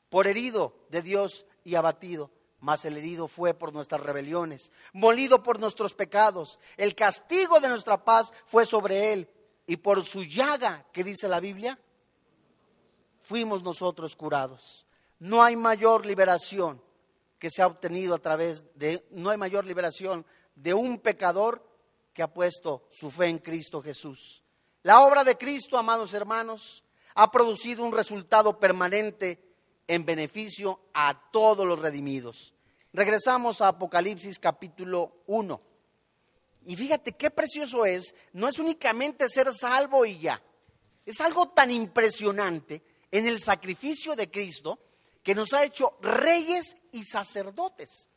por 0.10 0.28
herido 0.28 0.74
de 0.90 1.02
Dios 1.02 1.46
y 1.64 1.76
abatido. 1.76 2.32
mas 2.62 2.84
el 2.84 2.98
herido 2.98 3.28
fue 3.28 3.54
por 3.54 3.74
nuestras 3.74 4.02
rebeliones, 4.02 4.72
molido 4.92 5.44
por 5.44 5.60
nuestros 5.60 5.94
pecados. 5.94 6.60
El 6.78 6.96
castigo 6.96 7.60
de 7.60 7.70
nuestra 7.70 8.04
paz 8.04 8.34
fue 8.48 8.66
sobre 8.66 9.14
él, 9.14 9.30
y 9.68 9.78
por 9.78 10.04
su 10.04 10.24
llaga, 10.24 10.84
que 10.92 11.04
dice 11.04 11.28
la 11.28 11.40
Biblia, 11.40 11.78
fuimos 13.26 13.64
nosotros 13.64 14.16
curados. 14.16 14.86
No 15.20 15.44
hay 15.44 15.56
mayor 15.56 16.06
liberación 16.06 16.82
que 17.40 17.50
se 17.50 17.62
ha 17.62 17.68
obtenido 17.68 18.16
a 18.16 18.20
través 18.20 18.66
de, 18.76 19.06
no 19.12 19.30
hay 19.30 19.38
mayor 19.38 19.66
liberación 19.66 20.26
de 20.56 20.74
un 20.74 21.00
pecador 21.00 21.66
que 22.14 22.24
ha 22.24 22.34
puesto 22.34 22.88
su 22.90 23.12
fe 23.12 23.28
en 23.28 23.40
Cristo 23.40 23.82
Jesús. 23.82 24.44
La 24.84 25.02
obra 25.02 25.24
de 25.24 25.38
Cristo, 25.38 25.78
amados 25.78 26.14
hermanos, 26.14 26.84
ha 27.16 27.32
producido 27.32 27.84
un 27.84 27.92
resultado 27.92 28.60
permanente 28.60 29.42
en 29.88 30.06
beneficio 30.06 30.80
a 30.94 31.30
todos 31.32 31.66
los 31.68 31.80
redimidos. 31.80 32.54
Regresamos 32.94 33.62
a 33.62 33.70
Apocalipsis 33.70 34.40
capítulo 34.40 35.24
1. 35.28 35.62
Y 36.66 36.76
fíjate 36.76 37.12
qué 37.12 37.30
precioso 37.30 37.86
es, 37.86 38.16
no 38.34 38.48
es 38.48 38.60
únicamente 38.60 39.28
ser 39.30 39.54
salvo 39.54 40.06
y 40.06 40.20
ya. 40.20 40.42
Es 41.06 41.22
algo 41.22 41.50
tan 41.50 41.70
impresionante 41.72 42.82
en 43.18 43.28
el 43.28 43.40
sacrificio 43.40 44.16
de 44.16 44.30
Cristo 44.30 44.80
que 45.24 45.34
nos 45.34 45.54
ha 45.54 45.64
hecho 45.64 45.98
reyes 46.02 46.76
y 46.92 47.04
sacerdotes. 47.06 48.10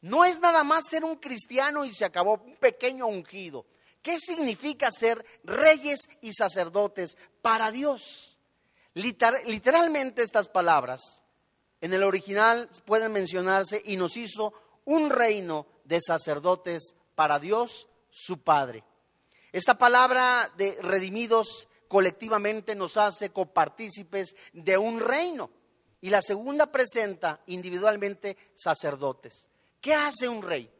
No 0.00 0.24
es 0.24 0.38
nada 0.38 0.62
más 0.62 0.86
ser 0.88 1.04
un 1.04 1.16
cristiano 1.16 1.84
y 1.84 1.92
se 1.92 2.04
acabó 2.04 2.34
un 2.34 2.56
pequeño 2.56 3.08
ungido. 3.08 3.66
¿Qué 4.00 4.18
significa 4.18 4.90
ser 4.92 5.24
reyes 5.42 6.08
y 6.20 6.32
sacerdotes 6.32 7.18
para 7.42 7.70
Dios? 7.70 8.34
literalmente 8.94 10.22
estas 10.22 10.48
palabras 10.48 11.22
en 11.80 11.94
el 11.94 12.02
original 12.02 12.68
pueden 12.84 13.12
mencionarse 13.12 13.80
y 13.84 13.96
nos 13.96 14.16
hizo 14.16 14.52
un 14.84 15.10
reino 15.10 15.66
de 15.84 16.00
sacerdotes 16.00 16.96
para 17.14 17.38
Dios, 17.38 17.86
su 18.10 18.42
Padre. 18.42 18.82
Esta 19.52 19.78
palabra 19.78 20.50
de 20.56 20.76
redimidos 20.82 21.67
colectivamente 21.88 22.74
nos 22.74 22.96
hace 22.96 23.30
copartícipes 23.30 24.36
de 24.52 24.78
un 24.78 25.00
reino. 25.00 25.50
Y 26.00 26.10
la 26.10 26.22
segunda 26.22 26.70
presenta 26.70 27.40
individualmente 27.46 28.36
sacerdotes. 28.54 29.50
¿Qué 29.80 29.94
hace 29.94 30.28
un 30.28 30.42
rey? 30.42 30.70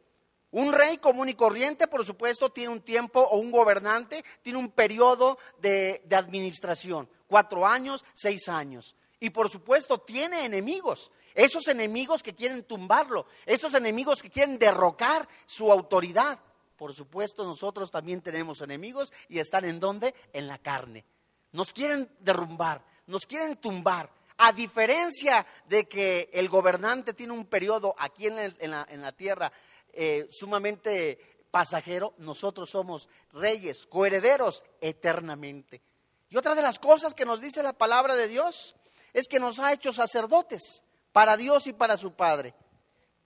Un 0.51 0.71
rey 0.71 0.97
común 0.97 1.29
y 1.29 1.35
corriente, 1.35 1.87
por 1.87 2.05
supuesto, 2.05 2.51
tiene 2.51 2.71
un 2.71 2.81
tiempo 2.81 3.19
o 3.19 3.37
un 3.37 3.51
gobernante, 3.51 4.23
tiene 4.41 4.57
un 4.57 4.71
periodo 4.71 5.37
de, 5.59 6.01
de 6.05 6.15
administración, 6.15 7.09
cuatro 7.27 7.67
años, 7.67 8.03
seis 8.13 8.47
años. 8.47 8.95
Y 9.19 9.29
por 9.29 9.49
supuesto 9.49 9.99
tiene 9.99 10.45
enemigos, 10.45 11.11
esos 11.35 11.67
enemigos 11.67 12.23
que 12.23 12.33
quieren 12.33 12.63
tumbarlo, 12.63 13.27
esos 13.45 13.73
enemigos 13.73 14.21
que 14.21 14.29
quieren 14.29 14.57
derrocar 14.57 15.27
su 15.45 15.71
autoridad. 15.71 16.39
Por 16.79 16.95
supuesto 16.95 17.43
nosotros 17.43 17.91
también 17.91 18.21
tenemos 18.21 18.61
enemigos 18.61 19.11
y 19.27 19.39
están 19.39 19.65
en 19.65 19.81
dónde? 19.81 20.15
En 20.31 20.47
la 20.47 20.57
carne. 20.59 21.03
Nos 21.51 21.73
quieren 21.73 22.09
derrumbar, 22.21 22.81
nos 23.05 23.25
quieren 23.25 23.57
tumbar. 23.57 24.09
A 24.37 24.53
diferencia 24.53 25.45
de 25.67 25.89
que 25.89 26.29
el 26.31 26.47
gobernante 26.47 27.13
tiene 27.13 27.33
un 27.33 27.47
periodo 27.47 27.93
aquí 27.99 28.27
en 28.27 28.71
la, 28.71 29.11
tierra 29.11 29.51
eh, 29.91 30.29
sumamente 30.31 31.19
pasajero, 31.51 32.13
nosotros 32.19 32.69
somos 32.69 33.09
reyes, 33.33 33.85
coherederos 33.85 34.63
eternamente. 34.79 35.81
Y 36.29 36.37
otra 36.37 36.55
de 36.55 36.61
las 36.61 36.79
cosas 36.79 37.13
que 37.13 37.25
nos 37.25 37.41
dice 37.41 37.61
la 37.61 37.73
palabra 37.73 38.15
de 38.15 38.29
Dios 38.29 38.77
es 39.11 39.27
que 39.27 39.41
nos 39.41 39.59
ha 39.59 39.73
hecho 39.73 39.91
sacerdotes 39.91 40.85
para 41.11 41.35
Dios 41.35 41.67
y 41.67 41.73
para 41.73 41.97
su 41.97 42.13
Padre. 42.13 42.53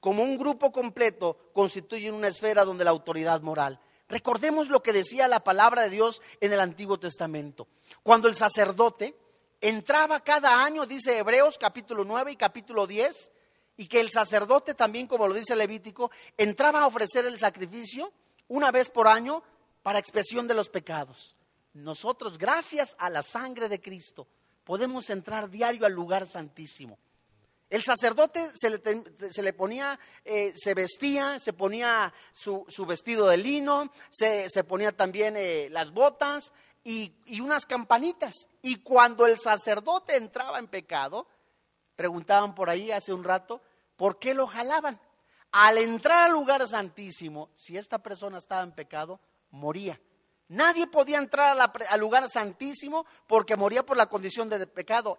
Como 0.04 0.22
un 0.22 0.38
grupo 0.38 0.74
completo 0.74 1.38
constituyen 1.54 2.13
una 2.13 2.28
esfera 2.28 2.66
donde 2.66 2.84
la 2.84 2.89
autoridad 2.89 3.42
moral. 3.42 3.80
Recordemos 4.10 4.68
lo 4.68 4.84
que 4.84 4.92
decía 4.92 5.30
la 5.30 5.46
palabra 5.46 5.84
de 5.84 5.89
Dios 5.89 6.22
en 6.42 6.52
el 6.52 6.60
Antiguo 6.60 7.00
Testamento. 7.00 7.70
Cuando 8.04 8.28
el 8.28 8.36
sacerdote 8.36 9.16
entraba 9.62 10.20
cada 10.20 10.62
año, 10.62 10.86
dice 10.86 11.20
Hebreos 11.20 11.58
capítulo 11.58 12.04
9 12.04 12.34
y 12.34 12.36
capítulo 12.36 12.86
10, 12.86 13.32
y 13.78 13.88
que 13.88 14.02
el 14.02 14.12
sacerdote 14.12 14.74
también, 14.74 15.08
como 15.08 15.26
lo 15.26 15.34
dice 15.34 15.56
Levítico, 15.56 16.12
entraba 16.36 16.82
a 16.82 16.88
ofrecer 16.88 17.24
el 17.26 17.39
sacrificio 17.39 18.12
una 18.50 18.72
vez 18.72 18.89
por 18.89 19.08
año 19.08 19.42
para 19.84 20.00
expiación 20.00 20.50
de 20.50 20.54
los 20.54 20.68
pecados. 20.68 21.34
Nosotros, 21.72 22.38
gracias 22.38 22.98
a 23.00 23.10
la 23.10 23.24
sangre 23.24 23.70
de 23.70 23.80
Cristo, 23.80 24.28
podemos 24.66 25.10
entrar 25.10 25.50
diario 25.50 25.86
al 25.86 25.94
lugar 25.94 26.28
santísimo. 26.28 27.00
El 27.73 27.81
sacerdote 27.81 28.51
se 28.53 29.41
le, 29.41 29.53
ponía, 29.53 29.99
eh, 30.23 30.53
se 30.55 30.75
vestía, 30.75 31.39
se 31.39 31.53
ponía 31.53 32.13
su, 32.31 32.86
vestido 32.88 33.27
de 33.27 33.38
lino, 33.38 33.91
se, 34.12 34.63
ponía 34.63 34.91
también 34.91 35.33
eh, 35.36 35.69
las 35.71 35.89
botas 35.89 36.53
y, 36.83 37.15
y 37.25 37.41
unas 37.41 37.65
campanitas. 37.65 38.47
Y 38.62 38.83
cuando 38.83 39.25
el 39.25 39.39
sacerdote 39.39 40.17
entraba 40.17 40.59
en 40.59 40.67
pecado, 40.67 41.27
preguntaban 41.95 42.53
por 42.53 42.69
ahí 42.69 42.91
hace 42.91 43.12
un 43.12 43.23
rato, 43.23 43.59
¿por 43.95 44.19
qué 44.19 44.36
lo 44.36 44.45
jalaban? 44.45 45.01
Al 45.51 45.79
entrar 45.79 46.25
al 46.25 46.33
lugar 46.33 46.67
santísimo, 46.67 47.49
si 47.55 47.75
esta 47.75 47.97
persona 47.97 48.38
estaba 48.38 48.62
en 48.62 48.73
pecado, 48.73 49.19
moría. 49.49 49.99
Nadie 50.47 50.86
podía 50.86 51.17
entrar 51.17 51.57
al 51.89 51.99
lugar 51.99 52.29
santísimo 52.29 53.07
porque 53.25 53.57
moría 53.57 53.83
por 53.83 53.97
la 53.97 54.05
condición 54.05 54.47
de 54.47 54.67
pecado. 54.67 55.17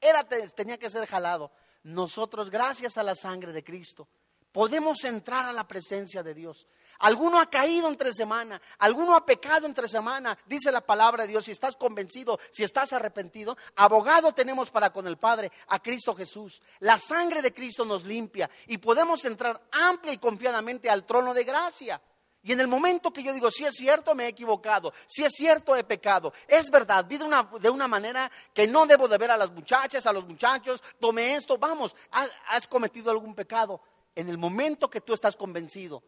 Era, 0.00 0.22
tenía 0.28 0.78
que 0.78 0.90
ser 0.90 1.04
jalado. 1.08 1.50
Nosotros, 1.82 2.50
gracias 2.50 2.98
a 2.98 3.02
la 3.02 3.14
sangre 3.14 3.52
de 3.52 3.64
Cristo, 3.64 4.08
podemos 4.52 5.04
entrar 5.04 5.46
a 5.46 5.52
la 5.52 5.66
presencia 5.66 6.22
de 6.22 6.34
Dios. 6.34 6.66
Alguno 7.00 7.38
ha 7.38 7.48
caído 7.48 7.88
entre 7.88 8.12
semana, 8.12 8.60
alguno 8.78 9.14
ha 9.14 9.24
pecado 9.24 9.66
entre 9.66 9.88
semana, 9.88 10.36
dice 10.46 10.72
la 10.72 10.80
palabra 10.80 11.22
de 11.22 11.28
Dios. 11.28 11.44
Si 11.44 11.52
estás 11.52 11.76
convencido, 11.76 12.40
si 12.50 12.64
estás 12.64 12.92
arrepentido, 12.92 13.56
abogado 13.76 14.32
tenemos 14.32 14.70
para 14.70 14.90
con 14.92 15.06
el 15.06 15.16
Padre, 15.16 15.52
a 15.68 15.80
Cristo 15.80 16.14
Jesús. 16.16 16.60
La 16.80 16.98
sangre 16.98 17.40
de 17.40 17.54
Cristo 17.54 17.84
nos 17.84 18.04
limpia 18.04 18.50
y 18.66 18.78
podemos 18.78 19.24
entrar 19.24 19.62
amplia 19.70 20.12
y 20.12 20.18
confiadamente 20.18 20.90
al 20.90 21.06
trono 21.06 21.32
de 21.34 21.44
gracia. 21.44 22.02
Y 22.42 22.52
en 22.52 22.60
el 22.60 22.68
momento 22.68 23.12
que 23.12 23.22
yo 23.22 23.32
digo, 23.32 23.50
si 23.50 23.64
es 23.64 23.74
cierto, 23.74 24.14
me 24.14 24.24
he 24.24 24.28
equivocado, 24.28 24.92
si 25.06 25.24
es 25.24 25.32
cierto, 25.34 25.74
he 25.74 25.84
pecado, 25.84 26.32
es 26.46 26.70
verdad, 26.70 27.04
vi 27.06 27.18
de 27.18 27.24
una, 27.24 27.50
de 27.60 27.68
una 27.68 27.88
manera 27.88 28.30
que 28.54 28.66
no 28.66 28.86
debo 28.86 29.08
de 29.08 29.18
ver 29.18 29.30
a 29.32 29.36
las 29.36 29.50
muchachas, 29.50 30.06
a 30.06 30.12
los 30.12 30.26
muchachos, 30.26 30.82
tome 31.00 31.34
esto, 31.34 31.58
vamos, 31.58 31.96
has 32.10 32.66
cometido 32.66 33.10
algún 33.10 33.34
pecado. 33.34 33.80
En 34.14 34.28
el 34.28 34.38
momento 34.38 34.88
que 34.88 35.00
tú 35.00 35.12
estás 35.12 35.36
convencido, 35.36 36.02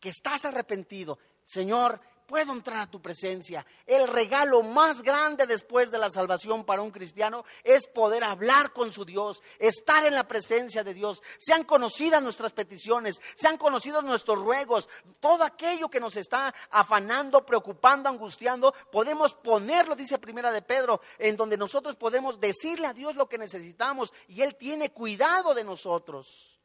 que 0.00 0.08
estás 0.08 0.44
arrepentido, 0.44 1.18
Señor, 1.44 2.00
puedo 2.30 2.52
entrar 2.52 2.78
a 2.78 2.86
tu 2.88 3.02
presencia. 3.02 3.66
El 3.84 4.06
regalo 4.06 4.62
más 4.62 5.02
grande 5.02 5.48
después 5.48 5.90
de 5.90 5.98
la 5.98 6.10
salvación 6.10 6.62
para 6.62 6.80
un 6.80 6.92
cristiano 6.92 7.44
es 7.64 7.88
poder 7.88 8.22
hablar 8.22 8.72
con 8.72 8.92
su 8.92 9.04
Dios, 9.04 9.42
estar 9.58 10.06
en 10.06 10.14
la 10.14 10.28
presencia 10.28 10.84
de 10.84 10.94
Dios. 10.94 11.24
Sean 11.40 11.64
conocidas 11.64 12.22
nuestras 12.22 12.52
peticiones, 12.52 13.20
sean 13.34 13.56
conocidos 13.56 14.04
nuestros 14.04 14.38
ruegos, 14.38 14.88
todo 15.18 15.42
aquello 15.42 15.88
que 15.88 15.98
nos 15.98 16.14
está 16.14 16.54
afanando, 16.70 17.44
preocupando, 17.44 18.08
angustiando, 18.08 18.72
podemos 18.92 19.34
ponerlo, 19.34 19.96
dice 19.96 20.20
Primera 20.20 20.52
de 20.52 20.62
Pedro, 20.62 21.00
en 21.18 21.36
donde 21.36 21.56
nosotros 21.56 21.96
podemos 21.96 22.38
decirle 22.38 22.86
a 22.86 22.94
Dios 22.94 23.16
lo 23.16 23.28
que 23.28 23.38
necesitamos 23.38 24.12
y 24.28 24.42
Él 24.42 24.54
tiene 24.54 24.90
cuidado 24.90 25.52
de 25.52 25.64
nosotros. 25.64 26.59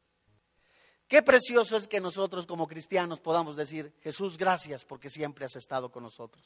Qué 1.08 1.22
precioso 1.22 1.76
es 1.76 1.86
que 1.86 2.00
nosotros 2.00 2.46
como 2.46 2.66
cristianos 2.66 3.20
podamos 3.20 3.56
decir, 3.56 3.92
Jesús, 4.02 4.36
gracias 4.36 4.84
porque 4.84 5.08
siempre 5.08 5.44
has 5.44 5.54
estado 5.56 5.90
con 5.90 6.02
nosotros. 6.02 6.44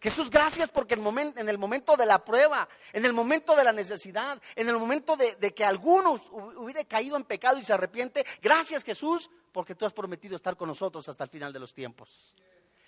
Jesús, 0.00 0.30
gracias 0.30 0.70
porque 0.70 0.94
en, 0.94 1.48
el 1.48 1.58
momento 1.58 1.96
de 1.96 2.06
la 2.06 2.24
prueba, 2.24 2.68
en 2.92 3.04
el 3.04 3.12
momento 3.12 3.56
de 3.56 3.64
la 3.64 3.72
necesidad, 3.72 4.40
en 4.54 4.68
el 4.68 4.76
momento 4.76 5.16
de, 5.16 5.34
de 5.36 5.52
que 5.52 5.64
alguno 5.64 6.12
hubiera 6.56 6.84
caído 6.84 7.16
en 7.16 7.24
pecado 7.24 7.58
y 7.58 7.64
se 7.64 7.72
arrepiente, 7.72 8.24
gracias 8.40 8.84
Jesús 8.84 9.28
porque 9.52 9.74
tú 9.74 9.84
has 9.86 9.92
prometido 9.92 10.36
estar 10.36 10.56
con 10.56 10.68
nosotros 10.68 11.08
hasta 11.08 11.24
el 11.24 11.30
final 11.30 11.52
de 11.52 11.58
los 11.58 11.74
tiempos. 11.74 12.34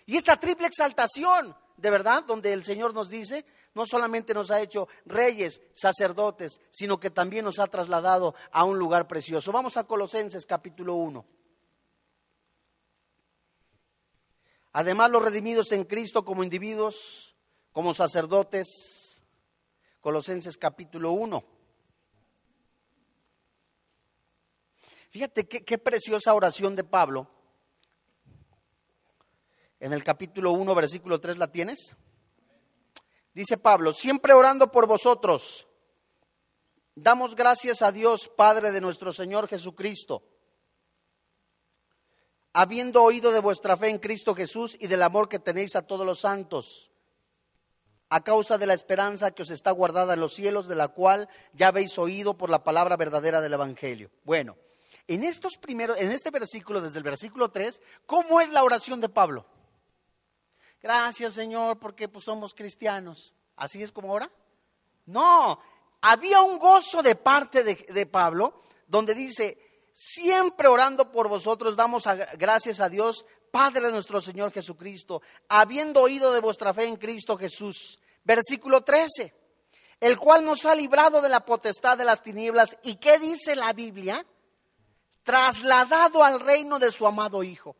Y 0.07 0.17
esta 0.17 0.39
triple 0.39 0.67
exaltación, 0.67 1.57
de 1.77 1.91
verdad, 1.91 2.25
donde 2.25 2.53
el 2.53 2.65
Señor 2.65 2.95
nos 2.95 3.09
dice, 3.09 3.45
no 3.75 3.87
solamente 3.87 4.35
nos 4.35 4.51
ha 4.51 4.61
hecho 4.61 4.89
reyes, 5.05 5.63
sacerdotes, 5.73 6.61
sino 6.71 6.99
que 6.99 7.11
también 7.11 7.45
nos 7.45 7.59
ha 7.59 7.67
trasladado 7.67 8.35
a 8.51 8.65
un 8.65 8.79
lugar 8.79 9.07
precioso. 9.07 9.53
Vamos 9.53 9.77
a 9.77 9.85
Colosenses 9.85 10.45
capítulo 10.47 10.95
1. 10.95 11.25
Además, 14.73 15.11
los 15.11 15.23
redimidos 15.23 15.73
en 15.73 15.85
Cristo 15.85 16.25
como 16.25 16.45
individuos, 16.45 17.35
como 17.73 17.95
sacerdotes, 17.95 19.23
Colosenses 20.01 20.57
capítulo 20.57 21.13
1. 21.13 21.45
Fíjate 25.11 25.49
qué, 25.49 25.79
preciosa 25.79 26.35
oración 26.35 26.77
de 26.77 26.85
Pablo. 26.85 27.29
En 29.81 29.93
el 29.93 30.05
capítulo 30.05 30.53
1, 30.53 30.73
versículo 30.75 31.21
3, 31.21 31.37
¿la 31.39 31.51
tienes? 31.51 31.97
Dice 33.41 33.57
Pablo, 33.57 33.95
siempre 33.95 34.35
orando 34.35 34.71
por 34.71 34.87
vosotros. 34.87 35.67
Damos 36.95 37.35
gracias 37.35 37.81
a 37.81 37.91
Dios, 37.91 38.31
Padre 38.37 38.71
de 38.71 38.83
nuestro 38.83 39.15
Señor 39.15 39.49
Jesucristo, 39.49 40.23
habiendo 42.53 43.03
oído 43.03 43.33
de 43.33 43.41
vuestra 43.41 43.79
fe 43.79 43.89
en 43.89 43.99
Cristo 43.99 44.35
Jesús 44.35 44.77
y 44.79 44.89
del 44.89 45.03
amor 45.03 45.31
que 45.31 45.39
tenéis 45.39 45.75
a 45.75 45.87
todos 45.87 46.05
los 46.05 46.21
santos, 46.21 46.91
a 48.11 48.23
causa 48.23 48.59
de 48.59 48.67
la 48.67 48.75
esperanza 48.75 49.31
que 49.31 49.45
os 49.45 49.51
está 49.51 49.71
guardada 49.71 50.13
en 50.13 50.21
los 50.21 50.35
cielos, 50.35 50.69
de 50.69 50.75
la 50.75 50.89
cual 50.89 51.27
ya 51.55 51.69
habéis 51.69 51.97
oído 51.99 52.37
por 52.37 52.51
la 52.51 52.63
palabra 52.63 52.99
verdadera 52.99 53.41
del 53.41 53.55
Evangelio. 53.55 54.11
Bueno, 54.25 54.59
en 55.07 55.25
estos 55.25 55.57
primeros, 55.57 55.99
en 55.99 56.11
este 56.11 56.31
versículo, 56.31 56.83
desde 56.83 56.99
el 56.99 57.05
versículo 57.05 57.51
3, 57.51 57.81
¿cómo 58.05 58.43
es 58.43 58.51
la 58.51 58.65
oración 58.65 59.01
de 59.01 59.09
Pablo? 59.09 59.47
Gracias, 60.83 61.35
Señor, 61.35 61.79
porque 61.79 62.09
pues 62.09 62.25
somos 62.25 62.55
cristianos. 62.55 63.35
¿Así 63.57 63.83
es 63.83 63.93
como 63.93 64.13
ahora? 64.13 64.31
No, 65.07 65.61
había 66.01 66.41
un 66.41 66.59
gozo 66.59 67.03
de 67.03 67.15
parte 67.15 67.63
de, 67.63 67.75
de 67.75 68.07
Pablo, 68.07 68.63
donde 68.87 69.15
dice, 69.15 69.59
siempre 69.93 70.69
orando 70.69 71.13
por 71.13 71.29
vosotros, 71.29 71.77
damos 71.77 72.05
gracias 72.39 72.81
a 72.81 72.89
Dios, 72.89 73.27
Padre 73.51 73.87
de 73.87 73.93
nuestro 73.93 74.21
Señor 74.21 74.53
Jesucristo, 74.53 75.23
habiendo 75.49 76.03
oído 76.03 76.33
de 76.33 76.41
vuestra 76.41 76.73
fe 76.73 76.85
en 76.85 76.97
Cristo 76.97 77.37
Jesús. 77.37 78.01
Versículo 78.25 78.83
13, 78.83 79.35
el 80.01 80.19
cual 80.19 80.45
nos 80.45 80.65
ha 80.65 80.75
librado 80.75 81.21
de 81.21 81.29
la 81.29 81.45
potestad 81.45 81.99
de 81.99 82.05
las 82.05 82.23
tinieblas. 82.23 82.79
¿Y 82.83 82.97
qué 82.97 83.19
dice 83.19 83.57
la 83.57 83.73
Biblia? 83.73 84.25
Trasladado 85.25 86.23
al 86.23 86.41
reino 86.41 86.79
de 86.79 86.91
su 86.91 87.07
amado 87.07 87.43
Hijo. 87.43 87.77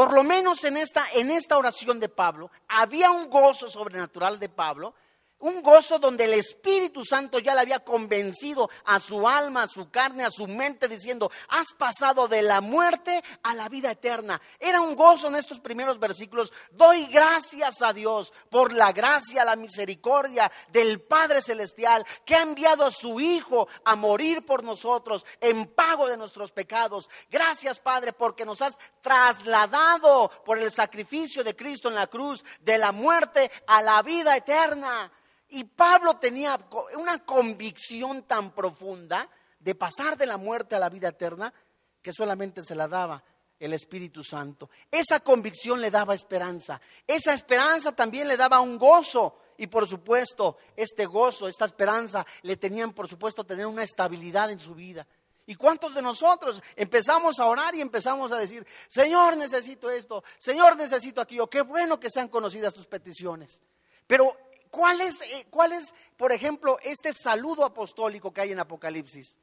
Por 0.00 0.14
lo 0.14 0.22
menos 0.22 0.64
en 0.64 0.78
esta, 0.78 1.04
en 1.12 1.30
esta 1.30 1.58
oración 1.58 2.00
de 2.00 2.08
Pablo, 2.08 2.50
había 2.68 3.10
un 3.10 3.28
gozo 3.28 3.68
sobrenatural 3.68 4.38
de 4.38 4.48
Pablo 4.48 4.94
un 5.40 5.62
gozo 5.62 5.98
donde 5.98 6.24
el 6.24 6.34
Espíritu 6.34 7.04
Santo 7.04 7.38
ya 7.38 7.54
le 7.54 7.60
había 7.60 7.80
convencido 7.80 8.70
a 8.84 9.00
su 9.00 9.28
alma, 9.28 9.64
a 9.64 9.68
su 9.68 9.90
carne, 9.90 10.24
a 10.24 10.30
su 10.30 10.46
mente, 10.46 10.88
diciendo, 10.88 11.30
has 11.48 11.72
pasado 11.72 12.28
de 12.28 12.42
la 12.42 12.60
muerte 12.60 13.22
a 13.42 13.54
la 13.54 13.68
vida 13.68 13.90
eterna. 13.90 14.40
Era 14.58 14.80
un 14.80 14.94
gozo 14.94 15.28
en 15.28 15.36
estos 15.36 15.60
primeros 15.60 15.98
versículos. 15.98 16.52
Doy 16.72 17.06
gracias 17.06 17.82
a 17.82 17.92
Dios 17.92 18.32
por 18.50 18.72
la 18.72 18.92
gracia, 18.92 19.44
la 19.44 19.56
misericordia 19.56 20.50
del 20.68 21.00
Padre 21.00 21.42
Celestial 21.42 22.06
que 22.24 22.36
ha 22.36 22.42
enviado 22.42 22.84
a 22.84 22.90
su 22.90 23.20
Hijo 23.20 23.68
a 23.84 23.96
morir 23.96 24.44
por 24.44 24.62
nosotros 24.62 25.24
en 25.40 25.66
pago 25.66 26.08
de 26.08 26.16
nuestros 26.16 26.52
pecados. 26.52 27.08
Gracias 27.30 27.80
Padre 27.80 28.12
porque 28.12 28.44
nos 28.44 28.62
has 28.62 28.78
trasladado 29.00 30.30
por 30.44 30.58
el 30.58 30.70
sacrificio 30.70 31.42
de 31.44 31.56
Cristo 31.56 31.88
en 31.88 31.94
la 31.94 32.06
cruz 32.06 32.44
de 32.60 32.78
la 32.78 32.92
muerte 32.92 33.50
a 33.66 33.82
la 33.82 34.02
vida 34.02 34.36
eterna. 34.36 35.10
Y 35.50 35.64
Pablo 35.64 36.16
tenía 36.16 36.58
una 36.96 37.24
convicción 37.24 38.22
tan 38.22 38.52
profunda 38.52 39.28
de 39.58 39.74
pasar 39.74 40.16
de 40.16 40.26
la 40.26 40.36
muerte 40.36 40.76
a 40.76 40.78
la 40.78 40.88
vida 40.88 41.08
eterna 41.08 41.52
que 42.00 42.12
solamente 42.12 42.62
se 42.62 42.74
la 42.74 42.88
daba 42.88 43.22
el 43.58 43.74
Espíritu 43.74 44.24
Santo. 44.24 44.70
Esa 44.90 45.20
convicción 45.20 45.80
le 45.80 45.90
daba 45.90 46.14
esperanza. 46.14 46.80
Esa 47.06 47.34
esperanza 47.34 47.92
también 47.92 48.26
le 48.26 48.36
daba 48.36 48.60
un 48.60 48.78
gozo. 48.78 49.38
Y 49.58 49.66
por 49.66 49.86
supuesto, 49.86 50.56
este 50.74 51.04
gozo, 51.04 51.46
esta 51.46 51.66
esperanza, 51.66 52.24
le 52.42 52.56
tenían, 52.56 52.92
por 52.92 53.06
supuesto, 53.06 53.44
tener 53.44 53.66
una 53.66 53.82
estabilidad 53.82 54.50
en 54.50 54.58
su 54.58 54.74
vida. 54.74 55.06
¿Y 55.46 55.56
cuántos 55.56 55.94
de 55.94 56.02
nosotros 56.02 56.62
empezamos 56.76 57.40
a 57.40 57.46
orar 57.46 57.74
y 57.74 57.80
empezamos 57.80 58.32
a 58.32 58.38
decir, 58.38 58.64
Señor, 58.88 59.36
necesito 59.36 59.90
esto, 59.90 60.22
Señor, 60.38 60.76
necesito 60.76 61.20
aquello? 61.20 61.50
Qué 61.50 61.62
bueno 61.62 61.98
que 61.98 62.08
sean 62.08 62.28
conocidas 62.28 62.72
tus 62.72 62.86
peticiones. 62.86 63.60
Pero 64.06 64.36
¿Cuál 64.70 65.00
es, 65.00 65.20
eh, 65.22 65.46
¿Cuál 65.50 65.72
es, 65.72 65.92
por 66.16 66.32
ejemplo, 66.32 66.78
este 66.82 67.12
saludo 67.12 67.64
apostólico 67.64 68.32
que 68.32 68.40
hay 68.40 68.52
en 68.52 68.60
Apocalipsis 68.60 69.38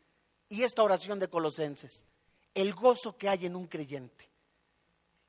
y 0.49 0.63
esta 0.63 0.83
oración 0.83 1.19
de 1.19 1.29
Colosenses? 1.29 2.05
El 2.53 2.73
gozo 2.73 3.17
que 3.17 3.29
hay 3.29 3.45
en 3.45 3.55
un 3.55 3.67
creyente. 3.67 4.29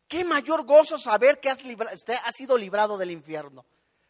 ¿Qué 0.07 0.25
mayor 0.25 0.65
gozo 0.65 0.97
saber 0.97 1.41
que 1.41 1.51
has, 1.51 1.61
este, 1.93 2.15
has 2.15 2.35
sido 2.35 2.57
librado 2.57 2.97
del 2.97 3.11
infierno? 3.11 3.67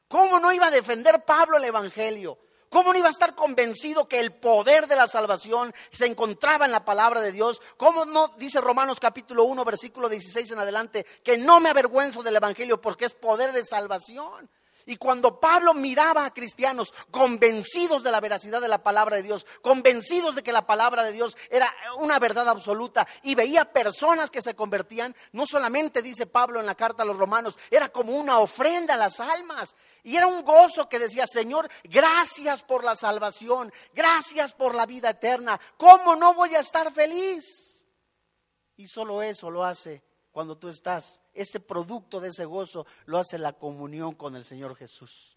¿Cómo 0.07 0.39
no 0.39 0.53
iba 0.53 0.67
a 0.67 0.71
defender 0.71 1.25
Pablo 1.25 1.57
el 1.57 1.65
Evangelio? 1.65 2.39
¿Cómo 2.71 2.93
no 2.93 2.99
iba 2.99 3.09
a 3.09 3.13
estar 3.13 3.35
convencido 3.35 4.07
que 4.07 4.21
el 4.21 4.33
poder 4.33 4.87
de 4.87 4.97
la 4.97 5.09
salvación 5.09 5.75
se 5.91 6.07
encontraba 6.07 6.67
en 6.67 6.71
la 6.73 6.85
palabra 6.85 7.21
de 7.23 7.33
Dios? 7.33 7.63
¿Cómo 7.79 8.05
no 8.05 8.29
dice 8.37 8.61
Romanos 8.61 9.01
capítulo 9.01 9.45
1, 9.45 9.65
versículo 9.65 10.09
16 10.09 10.53
en 10.53 10.59
adelante, 10.59 11.07
que 11.25 11.39
no 11.39 11.61
me 11.61 11.71
avergüenzo 11.71 12.23
del 12.23 12.37
Evangelio 12.37 12.81
porque 12.81 13.07
es 13.07 13.15
poder 13.15 13.53
de 13.53 13.65
salvación? 13.65 14.51
Y 14.89 14.97
cuando 14.97 15.39
Pablo 15.39 15.75
miraba 15.75 16.25
a 16.25 16.33
cristianos 16.33 16.95
convencidos 17.11 18.03
de 18.03 18.11
la 18.11 18.21
veracidad 18.21 18.59
de 18.59 18.69
la 18.69 18.83
palabra 18.83 19.17
de 19.17 19.23
Dios, 19.23 19.45
convencidos 19.61 20.35
de 20.35 20.43
que 20.43 20.51
la 20.51 20.67
palabra 20.67 21.05
de 21.05 21.13
Dios 21.13 21.37
era 21.51 21.71
una 21.99 22.19
verdad 22.19 22.49
absoluta, 22.49 23.07
y 23.23 23.35
veía 23.35 23.71
personas 23.71 24.31
que 24.31 24.41
se 24.41 24.55
convertían, 24.55 25.15
no 25.33 25.47
solamente 25.47 26.01
dice 26.01 26.25
Pablo 26.25 26.59
en 26.59 26.65
la 26.65 26.75
carta 26.75 27.03
a 27.03 27.07
los 27.07 27.19
romanos, 27.19 27.59
era 27.71 27.91
como 27.91 28.13
una 28.13 28.39
ofrenda 28.39 28.95
a 28.95 28.97
las 28.97 29.21
almas. 29.21 29.77
Y 30.05 30.17
era 30.17 30.27
un 30.27 30.43
gozo 30.43 30.89
que 30.89 30.99
decía, 30.99 31.27
Señor, 31.27 31.69
gracias 31.85 32.63
por 32.63 32.83
la 32.83 32.97
salvación, 32.97 33.71
gracias 33.93 34.55
por 34.55 34.75
la 34.75 34.87
vida 34.87 35.11
eterna. 35.11 35.61
¿Cómo 35.77 36.17
no 36.17 36.33
voy 36.33 36.55
a 36.55 36.61
estar 36.61 36.91
feliz? 36.95 37.87
Y 38.79 38.87
solo 38.87 39.21
eso 39.23 39.51
lo 39.51 39.65
hace 39.65 40.08
cuando 40.39 40.57
tú 40.57 40.69
estás. 40.69 41.21
Ese 41.35 41.59
producto 41.59 42.21
de 42.21 42.29
ese 42.29 42.45
gozo 42.45 42.87
lo 43.07 43.19
hace 43.19 43.39
la 43.39 43.55
comunión 43.55 44.15
con 44.15 44.37
el 44.37 44.45
Señor 44.45 44.77
Jesús. 44.77 45.37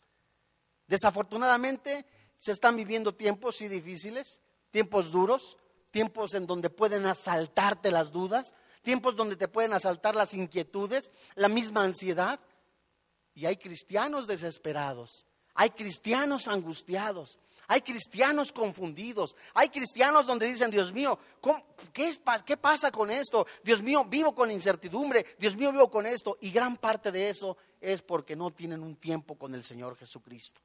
Desafortunadamente 0.86 2.06
se 2.38 2.52
están 2.52 2.76
viviendo 2.76 3.12
tiempos 3.12 3.58
difíciles, 3.58 4.42
tiempos 4.70 5.10
duros, 5.10 5.58
tiempos 5.90 6.36
en 6.36 6.46
donde 6.46 6.70
pueden 6.70 7.08
asaltarte 7.08 7.90
las 7.90 8.12
dudas, 8.12 8.54
tiempos 8.84 9.16
donde 9.16 9.36
te 9.36 9.48
pueden 9.48 9.74
asaltar 9.74 10.14
las 10.14 10.36
inquietudes, 10.36 11.12
la 11.34 11.48
misma 11.48 11.84
ansiedad. 11.84 12.40
Y 13.34 13.48
hay 13.48 13.58
cristianos 13.58 14.28
desesperados, 14.28 15.26
hay 15.56 15.72
cristianos 15.72 16.48
angustiados, 16.48 17.40
hay 17.67 17.82
cristianos 17.82 18.52
confundidos, 18.52 19.36
hay 19.54 19.69
cristianos 19.69 20.26
donde 20.26 20.47
dicen, 20.47 20.71
Dios 20.71 20.91
mío, 20.91 21.17
qué, 21.93 22.17
¿qué 22.45 22.58
pasa 22.58 22.91
con 22.91 23.12
esto? 23.12 23.45
Dios 23.63 23.82
mío, 23.82 24.06
vivo 24.06 24.34
con 24.36 24.52
incertidumbre, 24.52 25.26
Dios 25.39 25.56
mío, 25.56 25.71
vivo 25.71 25.89
con 25.89 26.06
esto. 26.06 26.38
Y 26.41 26.52
gran 26.52 26.78
parte 26.78 27.12
de 27.12 27.30
eso 27.30 27.58
es 27.80 28.02
porque 28.02 28.36
no 28.36 28.52
tienen 28.52 28.84
un 28.84 28.95
tiempo 28.95 29.38
con 29.38 29.56
el 29.56 29.63
Señor 29.63 29.97
Jesucristo. 29.97 30.62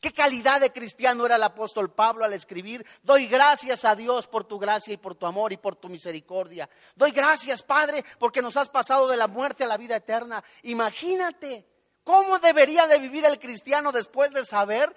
¿Qué 0.00 0.12
calidad 0.12 0.60
de 0.60 0.70
cristiano 0.70 1.26
era 1.26 1.36
el 1.36 1.42
apóstol 1.42 1.90
Pablo 1.90 2.24
al 2.24 2.32
escribir? 2.32 2.86
Doy 3.02 3.26
gracias 3.26 3.84
a 3.84 3.96
Dios 3.96 4.28
por 4.28 4.44
tu 4.44 4.56
gracia 4.56 4.94
y 4.94 4.96
por 4.96 5.16
tu 5.16 5.26
amor 5.26 5.52
y 5.52 5.56
por 5.56 5.74
tu 5.74 5.88
misericordia. 5.88 6.70
Doy 6.94 7.10
gracias, 7.10 7.64
Padre, 7.64 8.04
porque 8.20 8.40
nos 8.40 8.56
has 8.56 8.68
pasado 8.68 9.08
de 9.08 9.16
la 9.16 9.26
muerte 9.26 9.64
a 9.64 9.66
la 9.66 9.76
vida 9.76 9.96
eterna. 9.96 10.42
Imagínate 10.62 11.66
cómo 12.04 12.38
debería 12.38 12.86
de 12.86 13.00
vivir 13.00 13.24
el 13.24 13.40
cristiano 13.40 13.90
después 13.90 14.32
de 14.32 14.44
saber 14.44 14.94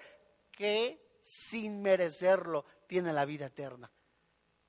que 0.52 1.01
sin 1.22 1.80
merecerlo, 1.80 2.66
tiene 2.86 3.12
la 3.12 3.24
vida 3.24 3.46
eterna. 3.46 3.90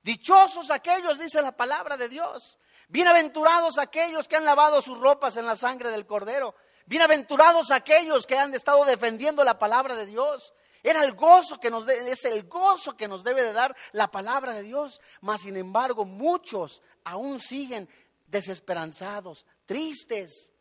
Dichosos 0.02 0.70
aquellos, 0.70 1.18
dice 1.18 1.42
la 1.42 1.56
palabra 1.56 1.96
de 1.96 2.08
Dios. 2.08 2.58
Bienaventurados 2.88 3.78
aquellos 3.78 4.28
que 4.28 4.36
han 4.36 4.44
lavado 4.44 4.80
sus 4.80 4.98
ropas 4.98 5.36
en 5.36 5.46
la 5.46 5.56
sangre 5.56 5.90
del 5.90 6.06
cordero. 6.06 6.54
Bienaventurados 6.86 7.70
aquellos 7.70 8.26
que 8.26 8.38
han 8.38 8.54
estado 8.54 8.84
defendiendo 8.84 9.42
la 9.42 9.58
palabra 9.58 9.96
de 9.96 10.06
Dios. 10.06 10.54
Era 10.82 11.02
el 11.02 11.14
gozo 11.14 11.58
que 11.58 11.70
nos 11.70 11.88
es 11.88 12.24
el 12.26 12.46
gozo 12.46 12.94
que 12.96 13.08
nos 13.08 13.24
debe 13.24 13.42
de 13.42 13.54
dar 13.54 13.74
la 13.92 14.10
palabra 14.10 14.52
de 14.52 14.62
Dios. 14.62 15.00
Mas 15.22 15.40
sin 15.40 15.56
embargo, 15.56 16.04
muchos 16.04 16.82
aún 17.04 17.40
siguen 17.40 17.88
desesperanzados, 18.26 19.46
tristes. 19.64 20.52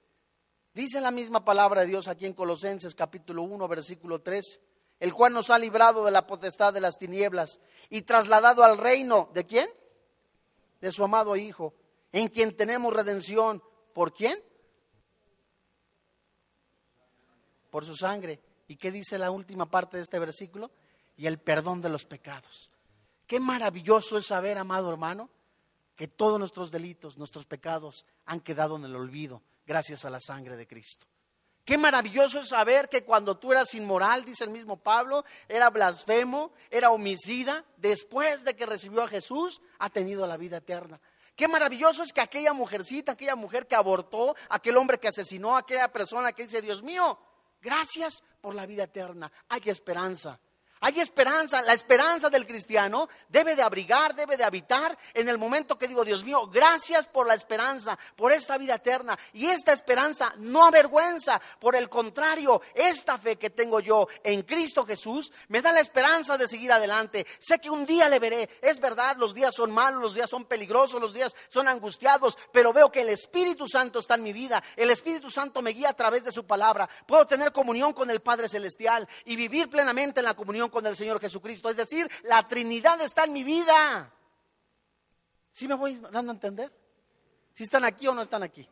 Dice 0.73 1.01
la 1.01 1.12
misma 1.12 1.43
palabra 1.43 1.82
de 1.82 1.88
Dios 1.88 2.08
aquí 2.08 2.25
en 2.25 2.34
Colosenses 2.34 2.95
capítulo 2.95 3.43
1, 3.43 3.67
versículo 3.67 4.21
3 4.21 4.60
el 5.04 5.13
cual 5.13 5.34
nos 5.34 5.50
ha 5.50 5.60
librado 5.60 6.06
de 6.06 6.12
la 6.12 6.26
potestad 6.26 6.72
de 6.72 6.80
las 6.80 6.98
tinieblas 6.98 7.60
y 7.89 8.04
trasladado 8.04 8.63
al 8.63 8.78
reino 8.78 9.30
de 9.34 9.46
quién? 9.46 9.68
De 10.80 10.94
su 10.94 11.04
amado 11.04 11.36
Hijo, 11.36 11.74
en 12.13 12.30
quien 12.30 12.56
tenemos 12.56 12.94
redención. 12.94 13.62
¿Por 13.92 14.13
quién? 14.13 14.42
Por 17.69 17.84
su 17.84 17.98
sangre. 17.98 18.40
¿Y 18.69 18.77
qué 18.77 18.94
dice 18.94 19.17
la 19.17 19.30
última 19.30 19.69
parte 19.69 19.98
de 19.98 20.04
este 20.04 20.19
versículo? 20.19 20.71
Y 21.17 21.27
el 21.27 21.38
perdón 21.38 21.82
de 21.82 21.90
los 21.90 22.06
pecados. 22.06 22.71
Qué 23.27 23.42
maravilloso 23.42 24.17
es 24.17 24.27
saber, 24.27 24.58
amado 24.58 24.90
hermano, 24.90 25.30
que 25.98 26.08
todos 26.08 26.40
nuestros 26.40 26.71
delitos, 26.71 27.17
nuestros 27.17 27.46
pecados 27.46 28.06
han 28.23 28.40
quedado 28.40 28.77
en 28.77 28.86
el 28.86 28.96
olvido 28.96 29.42
gracias 29.67 30.06
a 30.06 30.10
la 30.10 30.21
sangre 30.21 30.56
de 30.56 30.65
Cristo. 30.65 31.06
Qué 31.66 31.78
maravilloso 31.78 32.42
es 32.42 32.50
saber 32.50 32.90
que 32.90 33.06
cuando 33.06 33.38
tú 33.38 33.54
eras 33.54 33.74
inmoral, 33.74 34.26
dice 34.26 34.44
el 34.44 34.50
mismo 34.50 34.78
Pablo, 34.78 35.24
era 35.48 35.70
blasfemo, 35.70 36.52
era 36.70 36.92
homicida, 36.92 37.64
después 37.78 38.44
de 38.44 38.56
que 38.56 38.66
recibió 38.66 39.04
a 39.04 39.08
Jesús, 39.08 39.62
ha 39.80 39.90
tenido 39.90 40.28
la 40.28 40.36
vida 40.36 40.58
eterna. 40.58 41.00
Qué 41.36 41.48
maravilloso 41.48 42.04
es 42.04 42.12
que 42.12 42.22
aquella 42.22 42.52
mujercita, 42.52 43.14
aquella 43.14 43.36
mujer 43.36 43.66
que 43.66 43.76
abortó, 43.76 44.36
aquel 44.50 44.76
hombre 44.76 45.00
que 45.00 45.08
asesinó, 45.08 45.56
aquella 45.56 45.92
persona 45.92 46.34
que 46.34 46.44
dice, 46.44 46.62
Dios 46.62 46.84
mío, 46.84 47.18
gracias 47.62 48.24
por 48.42 48.56
la 48.56 48.66
vida 48.66 48.84
eterna, 48.84 49.32
hay 49.48 49.62
esperanza. 49.66 50.40
Hay 50.86 51.00
esperanza, 51.00 51.62
la 51.62 51.71
esperanza 51.71 52.29
del 52.29 52.46
cristiano 52.46 53.08
debe 53.29 53.56
de 53.56 53.62
abrigar, 53.62 54.13
debe 54.15 54.36
de 54.36 54.44
habitar 54.44 54.98
en 55.13 55.29
el 55.29 55.38
momento 55.38 55.77
que 55.77 55.88
digo, 55.88 56.04
Dios 56.04 56.25
mío, 56.25 56.50
gracias 56.52 57.08
por 57.08 57.25
la 57.25 57.36
esperanza, 57.36 57.98
por 58.17 58.34
esta 58.34 58.58
vida 58.58 58.75
eterna. 58.75 59.17
Y 59.31 59.46
esta 59.46 59.71
esperanza 59.71 60.34
no 60.40 60.65
avergüenza, 60.65 61.42
por 61.62 61.77
el 61.77 61.88
contrario, 61.88 62.62
esta 62.75 63.17
fe 63.17 63.38
que 63.38 63.50
tengo 63.50 63.79
yo 63.79 64.10
en 64.25 64.42
Cristo 64.42 64.86
Jesús 64.86 65.31
me 65.48 65.62
da 65.62 65.71
la 65.71 65.79
esperanza 65.79 66.38
de 66.38 66.50
seguir 66.50 66.73
adelante. 66.73 67.25
Sé 67.40 67.60
que 67.60 67.69
un 67.69 67.86
día 67.86 68.10
le 68.10 68.19
veré, 68.19 68.50
es 68.62 68.81
verdad, 68.81 69.15
los 69.15 69.34
días 69.34 69.56
son 69.56 69.71
malos, 69.71 70.02
los 70.02 70.15
días 70.15 70.29
son 70.29 70.44
peligrosos, 70.44 71.00
los 71.00 71.13
días 71.13 71.34
son 71.48 71.69
angustiados, 71.69 72.38
pero 72.52 72.73
veo 72.73 72.92
que 72.92 73.04
el 73.04 73.10
Espíritu 73.10 73.69
Santo 73.69 74.00
está 74.00 74.15
en 74.15 74.23
mi 74.23 74.34
vida, 74.34 74.62
el 74.75 74.90
Espíritu 74.90 75.31
Santo 75.31 75.62
me 75.62 75.71
guía 75.71 75.92
a 75.92 75.96
través 75.96 76.25
de 76.25 76.34
su 76.34 76.46
palabra. 76.46 76.90
Puedo 77.06 77.25
tener 77.25 77.54
comunión 77.54 77.94
con 77.94 78.10
el 78.10 78.21
Padre 78.21 78.50
Celestial 78.50 79.08
y 79.23 79.38
vivir 79.38 79.69
plenamente 79.69 80.19
en 80.19 80.25
la 80.25 80.34
comunión 80.34 80.73
con 80.74 80.86
el 80.86 80.96
Señor 80.98 81.21
Jesucristo. 81.21 81.69
Es 81.69 81.78
decir, 81.78 82.10
la 82.24 82.46
Trinidad 82.46 83.00
está 83.00 83.24
en 83.24 83.32
mi 83.32 83.46
vida. 83.46 84.12
¿Sí 85.52 85.67
me 85.67 85.76
voy 85.76 85.96
dando 86.12 86.32
a 86.32 86.36
entender? 86.36 86.74
¿Si 87.54 87.63
están 87.63 87.86
aquí 87.86 88.08
o 88.08 88.13
no 88.13 88.24
están 88.24 88.44
aquí? 88.44 88.67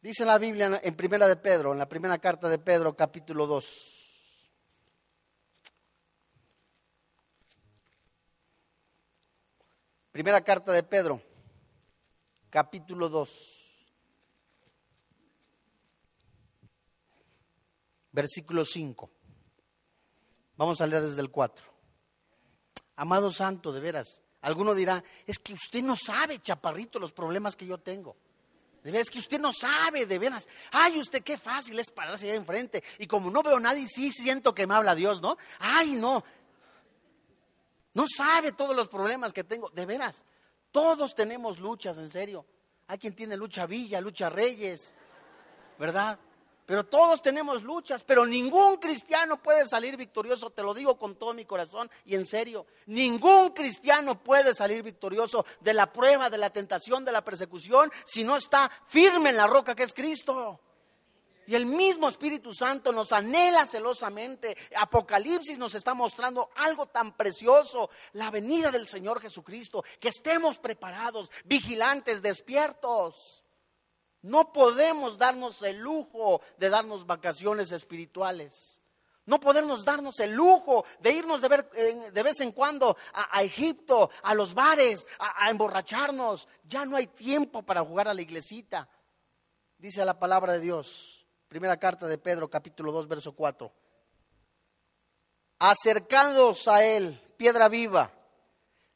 Dice 0.00 0.24
la 0.24 0.38
Biblia 0.38 0.80
en 0.82 0.94
Primera 0.94 1.28
de 1.28 1.36
Pedro, 1.36 1.72
en 1.72 1.78
la 1.78 1.88
primera 1.88 2.16
carta 2.18 2.48
de 2.48 2.58
Pedro, 2.58 2.96
capítulo 2.96 3.46
2. 3.46 3.96
Primera 10.12 10.40
carta 10.42 10.72
de 10.72 10.82
Pedro, 10.82 11.20
capítulo 12.48 13.08
2. 13.08 13.56
Versículo 18.12 18.64
5. 18.64 19.19
Vamos 20.60 20.82
a 20.82 20.86
leer 20.86 21.02
desde 21.02 21.22
el 21.22 21.30
4. 21.30 21.64
Amado 22.96 23.32
Santo, 23.32 23.72
de 23.72 23.80
veras, 23.80 24.20
alguno 24.42 24.74
dirá, 24.74 25.02
es 25.26 25.38
que 25.38 25.54
usted 25.54 25.82
no 25.82 25.96
sabe, 25.96 26.38
chaparrito, 26.38 26.98
los 26.98 27.14
problemas 27.14 27.56
que 27.56 27.64
yo 27.64 27.78
tengo. 27.78 28.14
De 28.84 28.90
veras, 28.90 29.08
que 29.08 29.20
usted 29.20 29.40
no 29.40 29.54
sabe, 29.54 30.04
de 30.04 30.18
veras. 30.18 30.46
Ay, 30.70 31.00
usted 31.00 31.22
qué 31.22 31.38
fácil 31.38 31.78
es 31.78 31.90
pararse 31.90 32.26
allá 32.26 32.34
enfrente. 32.34 32.84
Y 32.98 33.06
como 33.06 33.30
no 33.30 33.42
veo 33.42 33.56
a 33.56 33.60
nadie, 33.60 33.88
sí 33.88 34.12
siento 34.12 34.54
que 34.54 34.66
me 34.66 34.74
habla 34.74 34.94
Dios, 34.94 35.22
¿no? 35.22 35.38
Ay, 35.60 35.92
no. 35.92 36.22
No 37.94 38.04
sabe 38.14 38.52
todos 38.52 38.76
los 38.76 38.88
problemas 38.88 39.32
que 39.32 39.44
tengo. 39.44 39.70
De 39.70 39.86
veras, 39.86 40.26
todos 40.72 41.14
tenemos 41.14 41.58
luchas, 41.58 41.96
en 41.96 42.10
serio. 42.10 42.44
Hay 42.86 42.98
quien 42.98 43.16
tiene 43.16 43.34
lucha 43.34 43.64
Villa, 43.64 43.98
lucha 44.02 44.28
Reyes, 44.28 44.92
¿verdad? 45.78 46.20
Pero 46.70 46.86
todos 46.86 47.20
tenemos 47.20 47.64
luchas, 47.64 48.04
pero 48.04 48.24
ningún 48.24 48.76
cristiano 48.76 49.42
puede 49.42 49.66
salir 49.66 49.96
victorioso, 49.96 50.50
te 50.50 50.62
lo 50.62 50.72
digo 50.72 50.96
con 50.96 51.16
todo 51.16 51.34
mi 51.34 51.44
corazón 51.44 51.90
y 52.04 52.14
en 52.14 52.24
serio. 52.24 52.64
Ningún 52.86 53.50
cristiano 53.50 54.22
puede 54.22 54.54
salir 54.54 54.84
victorioso 54.84 55.44
de 55.58 55.74
la 55.74 55.92
prueba, 55.92 56.30
de 56.30 56.38
la 56.38 56.50
tentación, 56.50 57.04
de 57.04 57.10
la 57.10 57.24
persecución, 57.24 57.90
si 58.06 58.22
no 58.22 58.36
está 58.36 58.70
firme 58.86 59.30
en 59.30 59.36
la 59.36 59.48
roca 59.48 59.74
que 59.74 59.82
es 59.82 59.92
Cristo. 59.92 60.60
Y 61.48 61.56
el 61.56 61.66
mismo 61.66 62.08
Espíritu 62.08 62.54
Santo 62.54 62.92
nos 62.92 63.10
anhela 63.10 63.66
celosamente. 63.66 64.56
Apocalipsis 64.76 65.58
nos 65.58 65.74
está 65.74 65.92
mostrando 65.92 66.50
algo 66.54 66.86
tan 66.86 67.16
precioso, 67.16 67.90
la 68.12 68.30
venida 68.30 68.70
del 68.70 68.86
Señor 68.86 69.20
Jesucristo, 69.20 69.82
que 69.98 70.10
estemos 70.10 70.58
preparados, 70.58 71.32
vigilantes, 71.46 72.22
despiertos. 72.22 73.42
No 74.22 74.52
podemos 74.52 75.16
darnos 75.16 75.62
el 75.62 75.78
lujo 75.78 76.40
de 76.58 76.68
darnos 76.68 77.06
vacaciones 77.06 77.72
espirituales. 77.72 78.80
No 79.26 79.38
podemos 79.38 79.84
darnos 79.84 80.18
el 80.20 80.32
lujo 80.32 80.84
de 80.98 81.12
irnos 81.12 81.40
de, 81.40 81.48
ver, 81.48 81.70
vez 82.12 82.40
en 82.40 82.52
cuando 82.52 82.96
a, 83.12 83.42
Egipto, 83.42 84.10
a 84.22 84.34
los 84.34 84.54
bares, 84.54 85.06
a, 85.18 85.46
a, 85.46 85.50
emborracharnos. 85.50 86.48
Ya 86.64 86.84
no 86.84 86.96
hay 86.96 87.06
tiempo 87.06 87.62
para 87.62 87.84
jugar 87.84 88.08
a 88.08 88.14
la 88.14 88.22
iglesita. 88.22 88.88
Dice 89.78 90.04
la 90.04 90.18
palabra 90.18 90.54
de 90.54 90.60
Dios. 90.60 91.26
Primera 91.48 91.78
carta 91.78 92.06
de 92.06 92.18
Pedro, 92.18 92.50
capítulo 92.50 92.92
2, 92.92 93.08
verso 93.08 93.32
4. 93.32 93.72
Acercados 95.60 96.68
a 96.68 96.84
él, 96.84 97.20
piedra 97.36 97.68
viva, 97.68 98.12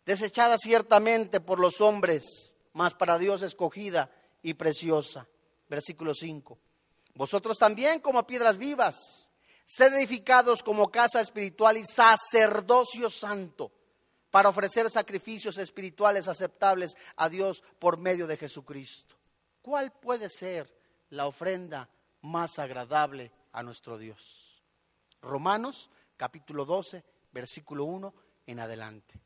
desechada 0.04 0.56
ciertamente 0.58 1.40
por 1.40 1.60
los 1.60 1.80
hombres, 1.80 2.56
mas 2.72 2.94
para 2.94 3.18
Dios 3.18 3.42
escogida 3.42 4.10
y 4.44 4.54
preciosa. 4.54 5.26
Versículo 5.68 6.14
5. 6.14 6.56
Vosotros 7.14 7.58
también 7.58 7.98
como 8.00 8.26
piedras 8.26 8.58
vivas, 8.58 9.30
sed 9.64 9.92
edificados 9.94 10.62
como 10.62 10.90
casa 10.90 11.20
espiritual 11.20 11.76
y 11.76 11.84
sacerdocio 11.84 13.10
santo, 13.10 13.72
para 14.30 14.48
ofrecer 14.48 14.90
sacrificios 14.90 15.58
espirituales 15.58 16.28
aceptables 16.28 16.94
a 17.16 17.28
Dios 17.28 17.62
por 17.78 17.98
medio 17.98 18.26
de 18.26 18.36
Jesucristo. 18.36 19.16
¿Cuál 19.62 19.92
puede 19.92 20.28
ser 20.28 20.72
la 21.10 21.26
ofrenda 21.26 21.88
más 22.20 22.58
agradable 22.58 23.32
a 23.52 23.62
nuestro 23.62 23.96
Dios? 23.96 24.62
Romanos 25.22 25.88
capítulo 26.16 26.64
12, 26.64 27.02
versículo 27.32 27.84
1 27.84 28.14
en 28.46 28.60
adelante. 28.60 29.20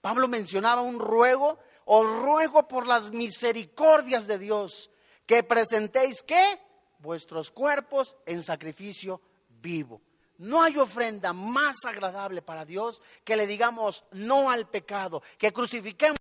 Pablo 0.00 0.26
mencionaba 0.26 0.82
un 0.82 0.98
ruego 0.98 1.58
os 1.86 2.04
ruego 2.22 2.68
por 2.68 2.86
las 2.86 3.10
misericordias 3.10 4.26
de 4.26 4.38
Dios 4.38 4.90
que 5.24 5.42
presentéis 5.42 6.22
qué? 6.22 6.60
Vuestros 6.98 7.50
cuerpos 7.50 8.16
en 8.26 8.42
sacrificio 8.42 9.20
vivo. 9.48 10.02
No 10.38 10.62
hay 10.62 10.76
ofrenda 10.76 11.32
más 11.32 11.76
agradable 11.86 12.42
para 12.42 12.64
Dios 12.64 13.00
que 13.24 13.36
le 13.36 13.46
digamos 13.46 14.04
no 14.12 14.50
al 14.50 14.68
pecado, 14.68 15.22
que 15.38 15.52
crucifiquemos 15.52 16.18